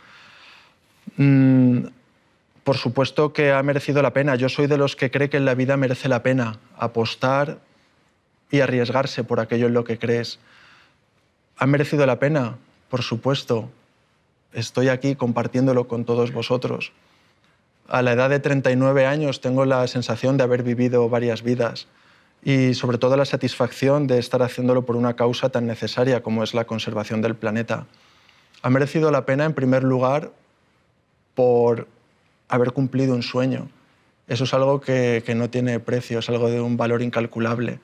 [1.17, 1.85] Mm,
[2.71, 4.37] por supuesto que ha merecido la pena.
[4.37, 7.59] Yo soy de los que cree que en la vida merece la pena apostar
[8.49, 10.39] y arriesgarse por aquello en lo que crees.
[11.59, 12.59] ¿Ha merecido la pena?
[12.89, 13.69] Por supuesto.
[14.53, 16.93] Estoy aquí compartiéndolo con todos vosotros.
[17.89, 21.89] A la edad de 39 años tengo la sensación de haber vivido varias vidas
[22.45, 26.55] y sobre todo la satisfacción de estar haciéndolo por una causa tan necesaria como es
[26.55, 27.89] la conservación del planeta.
[28.63, 30.31] Ha merecido la pena, en primer lugar,
[31.35, 31.89] por
[32.51, 33.69] haber cumplido un sueño.
[34.29, 37.81] Eso es algo que, que no tiene precio, es algo de un valor incalculable.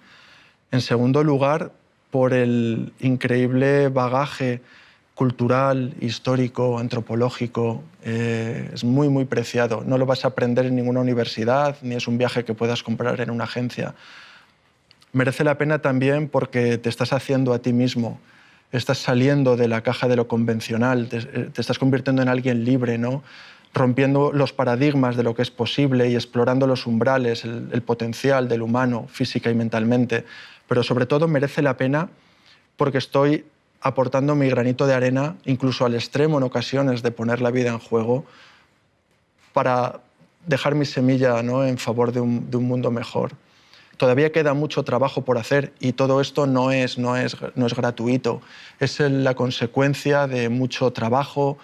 [0.71, 1.73] En segundo lugar,
[2.11, 4.61] por el increíble bagaje
[5.17, 7.83] cultural, histórico, antropológico.
[8.05, 9.83] Eh, es muy, muy preciado.
[9.85, 13.19] No lo vas a aprender en ninguna universidad, ni es un viaje que puedas comprar
[13.23, 13.95] en una agencia.
[15.12, 18.21] Merece la pena también porque te estás haciendo a ti mismo,
[18.73, 22.99] estás saliendo de la caja de lo convencional, te, te estás convirtiendo en alguien libre,
[22.99, 23.23] ¿no?
[23.77, 28.62] Rompiendo los paradigmas de lo que es posible y explorando los umbrales, el, potencial del
[28.62, 30.24] humano, física y mentalmente.
[30.66, 32.09] Pero sobre todo merece la pena
[32.79, 33.45] porque estoy
[33.83, 37.79] aportando mi granito de arena, incluso al extremo en ocasiones de poner la vida en
[37.79, 38.24] juego,
[39.53, 40.01] para
[40.47, 41.64] dejar mi semilla ¿no?
[41.64, 43.33] en favor de un, de un, mundo mejor.
[43.99, 47.74] Todavía queda mucho trabajo por hacer y todo esto no es, no es, no es
[47.74, 48.41] gratuito,
[48.81, 51.59] es la consecuencia de mucho trabajo,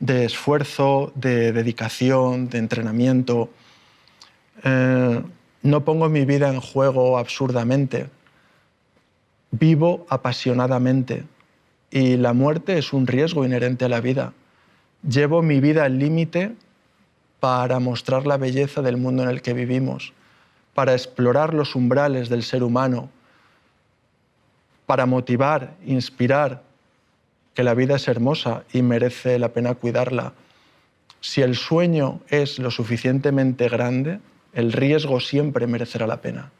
[0.00, 3.50] de esfuerzo, de dedicación, de entrenamiento.
[4.62, 5.22] Eh,
[5.62, 8.08] no pongo mi vida en juego absurdamente,
[9.50, 11.24] vivo apasionadamente
[11.90, 14.32] y la muerte es un riesgo inherente a la vida.
[15.08, 16.56] Llevo mi vida al límite
[17.40, 20.12] para mostrar la belleza del mundo en el que vivimos,
[20.74, 23.10] para explorar los umbrales del ser humano,
[24.86, 26.62] para motivar, inspirar
[27.54, 30.32] que la vida es hermosa y merece la pena cuidarla.
[31.20, 34.20] Si el sueño es lo suficientemente grande,
[34.52, 36.50] el riesgo siempre merecerá la pena.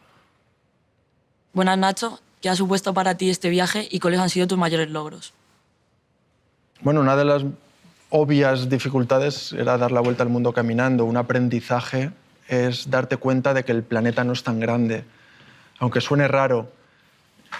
[1.52, 2.20] Buenas, Nacho.
[2.40, 5.32] ¿Qué ha supuesto para ti este viaje y cuáles han sido tus mayores logros?
[6.80, 7.44] Bueno, una de las
[8.10, 11.04] obvias dificultades era dar la vuelta al mundo caminando.
[11.04, 12.10] Un aprendizaje
[12.48, 15.04] es darte cuenta de que el planeta no es tan grande.
[15.78, 16.70] Aunque suene raro,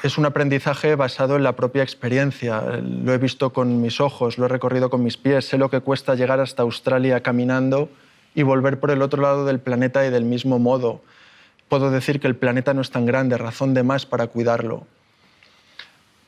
[0.02, 2.60] es un aprendizaje basado en la propia experiencia.
[2.82, 5.80] Lo he visto con mis ojos, lo he recorrido con mis pies, sé lo que
[5.80, 7.88] cuesta llegar hasta Australia caminando
[8.34, 11.02] y volver por el otro lado del planeta y del mismo modo.
[11.68, 14.86] Puedo decir que el planeta no es tan grande, razón de más para cuidarlo.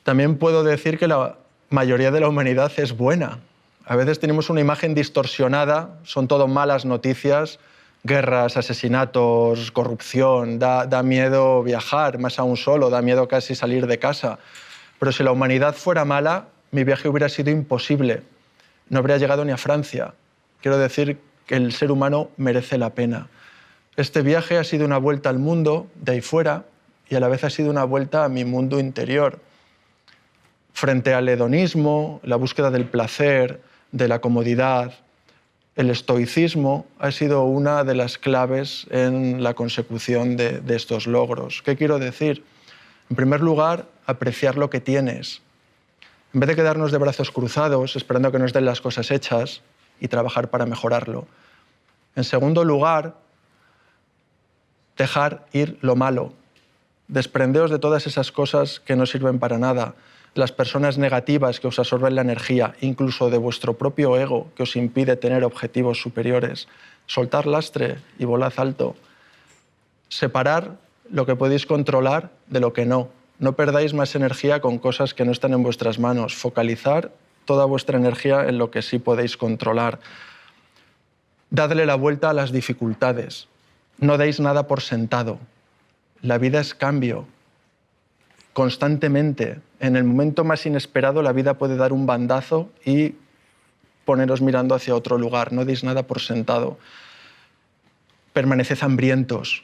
[0.03, 1.35] También puedo decir que la
[1.69, 3.39] mayoría de la humanidad es buena.
[3.85, 7.59] A veces tenemos una imagen distorsionada, son todo malas noticias,
[8.03, 13.99] guerras, asesinatos, corrupción, da, da, miedo viajar, más aún solo, da miedo casi salir de
[13.99, 14.39] casa.
[14.99, 18.23] Pero si la humanidad fuera mala, mi viaje hubiera sido imposible.
[18.89, 20.13] No habría llegado ni a Francia.
[20.61, 23.27] Quiero decir que el ser humano merece la pena.
[23.95, 26.65] Este viaje ha sido una vuelta al mundo de ahí fuera
[27.09, 29.39] y a la vez ha sido una vuelta a mi mundo interior.
[30.73, 34.93] Frente al hedonismo, la búsqueda del placer, de la comodidad,
[35.77, 41.61] el estoicismo ha sido una de las claves en la consecución de, estos logros.
[41.61, 42.43] ¿Qué quiero decir?
[43.11, 45.43] En primer lugar, apreciar lo que tienes.
[46.33, 49.61] En vez de quedarnos de brazos cruzados esperando que nos den las cosas hechas
[49.99, 51.27] y trabajar para mejorarlo.
[52.15, 53.13] En segundo lugar,
[54.97, 56.33] dejar ir lo malo.
[57.07, 59.93] Desprendeos de todas esas cosas que no sirven para nada,
[60.37, 64.75] las personas negativas que os absorben la energía, incluso de vuestro propio ego que os
[64.75, 66.67] impide tener objetivos superiores.
[67.07, 68.95] Soltar lastre y volad alto.
[70.09, 70.77] Separar
[71.09, 73.09] lo que podéis controlar de lo que no.
[73.39, 76.35] No perdáis más energía con cosas que no están en vuestras manos.
[76.35, 77.11] Focalizar
[77.45, 79.99] toda vuestra energía en lo que sí podéis controlar.
[81.49, 83.47] Dadle la vuelta a las dificultades.
[83.99, 85.39] No deis nada por sentado.
[86.21, 87.25] La vida es cambio.
[88.53, 93.15] Constantemente, en el momento más inesperado, la vida puede dar un bandazo y
[94.05, 95.53] poneros mirando hacia otro lugar.
[95.53, 96.77] No deis nada por sentado.
[98.33, 99.63] Permaneced hambrientos.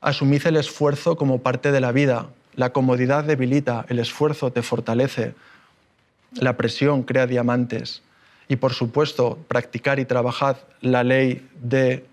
[0.00, 2.28] Asumid el esfuerzo como parte de la vida.
[2.54, 5.34] La comodidad debilita, el esfuerzo te fortalece.
[6.34, 8.02] La presión crea diamantes.
[8.48, 12.04] Y por supuesto, practicar y trabajar la ley de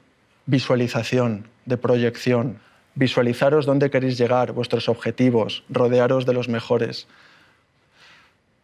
[0.46, 2.60] visualización, de proyección.
[3.00, 7.08] Visualizaros dónde queréis llegar, vuestros objetivos, rodearos de los mejores.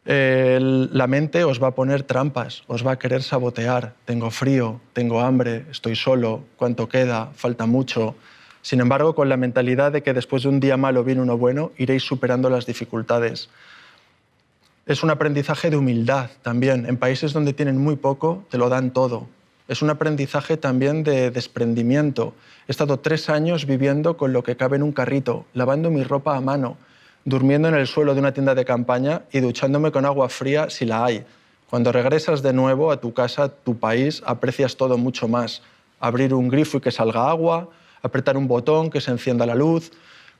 [0.04, 3.94] La mente os va a poner trampas, os va a querer sabotear.
[4.04, 8.16] Tengo frío, tengo hambre, estoy solo, cuánto queda, falta mucho.
[8.62, 11.72] Sin embargo, con la mentalidad de que después de un día malo viene uno bueno,
[11.78, 13.48] iréis superando las dificultades.
[14.86, 16.86] Es un aprendizaje de humildad también.
[16.88, 19.30] En países donde tienen muy poco, te lo dan todo
[19.68, 22.34] es un aprendizaje también de desprendimiento.
[22.68, 26.36] He estado tres años viviendo con lo que cabe en un carrito, lavando mi ropa
[26.36, 26.78] a mano,
[27.24, 30.86] durmiendo en el suelo de una tienda de campaña y duchándome con agua fría si
[30.86, 31.26] la hay.
[31.70, 35.64] Cuando regresas de nuevo a tu casa, tu país, aprecias todo mucho más.
[36.00, 37.70] Abrir un grifo y que salga agua,
[38.04, 39.92] apretar un botón, que se encienda la luz,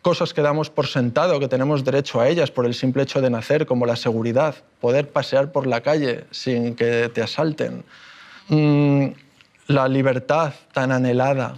[0.04, 3.32] cosas que damos por sentado, que tenemos derecho a ellas por el simple hecho de
[3.32, 7.84] nacer, como la seguridad, poder pasear por la calle sin que te asalten
[8.50, 9.08] Mm,
[9.68, 11.58] la libertad tan anhelada.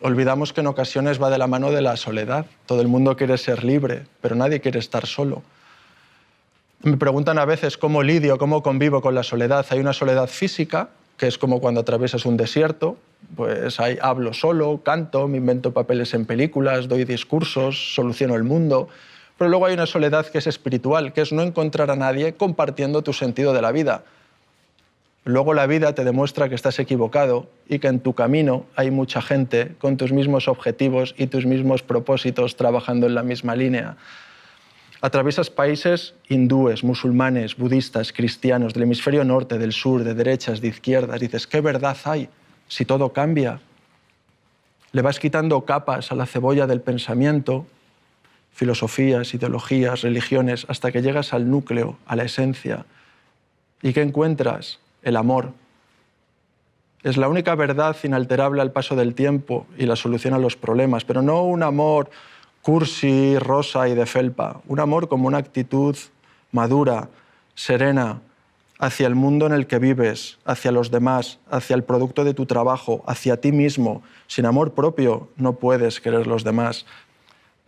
[0.00, 2.46] Olvidamos que en ocasiones va de la mano de la soledad.
[2.66, 5.42] Todo el mundo quiere ser libre, pero nadie quiere estar solo.
[6.82, 9.66] Me preguntan a veces cómo lidio, cómo convivo con la soledad.
[9.70, 12.96] Hay una soledad física, que es como cuando atraviesas un desierto,
[13.34, 18.88] pues ahí hablo solo, canto, me invento papeles en películas, doy discursos, soluciono el mundo.
[19.38, 23.02] Pero luego hay una soledad que es espiritual, que es no encontrar a nadie compartiendo
[23.02, 24.04] tu sentido de la vida.
[25.26, 29.20] Luego la vida te demuestra que estás equivocado y que en tu camino hay mucha
[29.20, 33.96] gente con tus mismos objetivos y tus mismos propósitos trabajando en la misma línea.
[35.00, 41.18] Atraviesas países hindúes, musulmanes, budistas, cristianos, del hemisferio norte, del sur, de derechas, de izquierdas.
[41.18, 42.28] Dices, ¿qué verdad hay
[42.68, 43.58] si todo cambia?
[44.92, 47.66] Le vas quitando capas a la cebolla del pensamiento,
[48.52, 52.86] filosofías, ideologías, religiones, hasta que llegas al núcleo, a la esencia.
[53.82, 54.78] ¿Y qué encuentras?
[55.06, 55.52] El amor.
[57.04, 61.04] Es la única verdad inalterable al paso del tiempo y la solución a los problemas,
[61.04, 62.10] pero no un amor
[62.60, 65.96] cursi, rosa y de felpa, un amor como una actitud
[66.50, 67.08] madura,
[67.54, 68.20] serena,
[68.80, 72.44] hacia el mundo en el que vives, hacia los demás, hacia el producto de tu
[72.44, 74.02] trabajo, hacia ti mismo.
[74.26, 76.84] Sin amor propio no puedes querer los demás.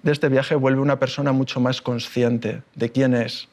[0.03, 3.49] De este viaje vuelve una persona mucho más consciente de quién es,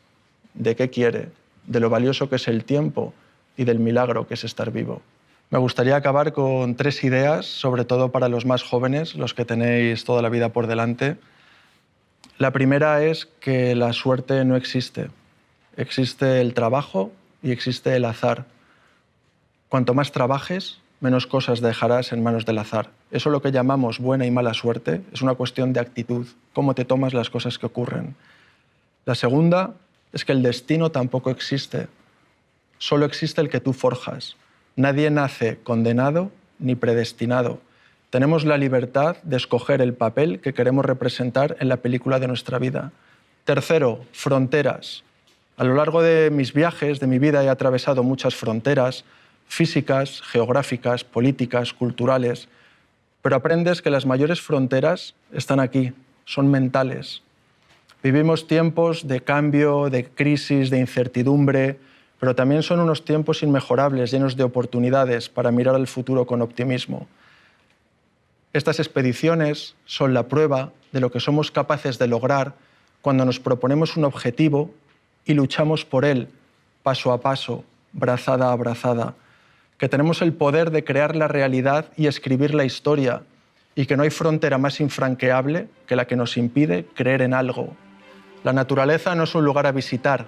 [0.55, 1.29] de qué quiere,
[1.67, 3.13] de lo valioso que es el tiempo
[3.57, 5.01] y del milagro que es estar vivo.
[5.49, 10.03] Me gustaría acabar con tres ideas, sobre todo para los más jóvenes, los que tenéis
[10.03, 11.17] toda la vida por delante.
[12.37, 15.09] La primera es que la suerte no existe.
[15.77, 17.11] Existe el trabajo
[17.43, 18.45] y existe el azar.
[19.69, 22.89] Cuanto más trabajes, menos cosas dejarás en manos del azar.
[23.11, 26.85] Eso lo que llamamos buena y mala suerte es una cuestión de actitud, cómo te
[26.85, 28.15] tomas las cosas que ocurren.
[29.05, 29.75] La segunda
[30.11, 31.87] es que el destino tampoco existe.
[32.77, 34.35] Solo existe el que tú forjas.
[34.75, 37.59] Nadie nace condenado ni predestinado.
[38.09, 42.59] Tenemos la libertad de escoger el papel que queremos representar en la película de nuestra
[42.59, 42.91] vida.
[43.43, 45.03] Tercero, fronteras.
[45.57, 49.05] A lo largo de mis viajes, de mi vida, he atravesado muchas fronteras
[49.47, 52.49] físicas, geográficas, políticas, culturales,
[53.21, 55.93] pero aprendes que las mayores fronteras están aquí,
[56.25, 57.21] son mentales.
[58.03, 61.79] Vivimos tiempos de cambio, de crisis, de incertidumbre,
[62.19, 67.07] pero también son unos tiempos inmejorables, llenos de oportunidades para mirar al futuro con optimismo.
[68.53, 72.53] Estas expediciones son la prueba de lo que somos capaces de lograr
[73.01, 74.71] cuando nos proponemos un objetivo
[75.25, 76.29] y luchamos por él
[76.83, 77.63] paso a paso,
[77.93, 79.15] brazada a brazada,
[79.77, 83.23] que tenemos el poder de crear la realidad y escribir la historia
[83.75, 87.75] y que no hay frontera más infranqueable que la que nos impide creer en algo.
[88.43, 90.27] La naturaleza no es un lugar a visitar,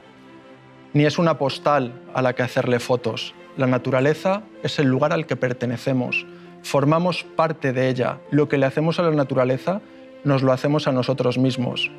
[0.94, 3.34] ni es una postal a la que hacerle fotos.
[3.58, 6.26] La naturaleza es el lugar al que pertenecemos
[6.68, 8.20] formamos parte de ella.
[8.30, 9.82] Lo que le hacemos a la naturaleza
[10.24, 11.90] nos lo hacemos a nosotros mismos.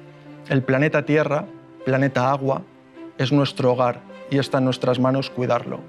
[0.49, 1.47] El planeta Tierra,
[1.85, 2.63] planeta agua,
[3.17, 4.01] es nuestro hogar
[4.31, 5.81] y está en nuestras manos cuidarlo.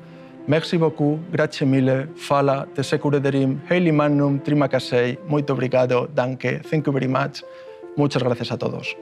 [0.48, 6.88] Merci beaucoup, grazie mille, fala, te securederim, heili mannum, trima casei, muito obrigado, danke, thank
[6.88, 7.44] you very much.
[7.96, 8.96] Muchas gracias a todos.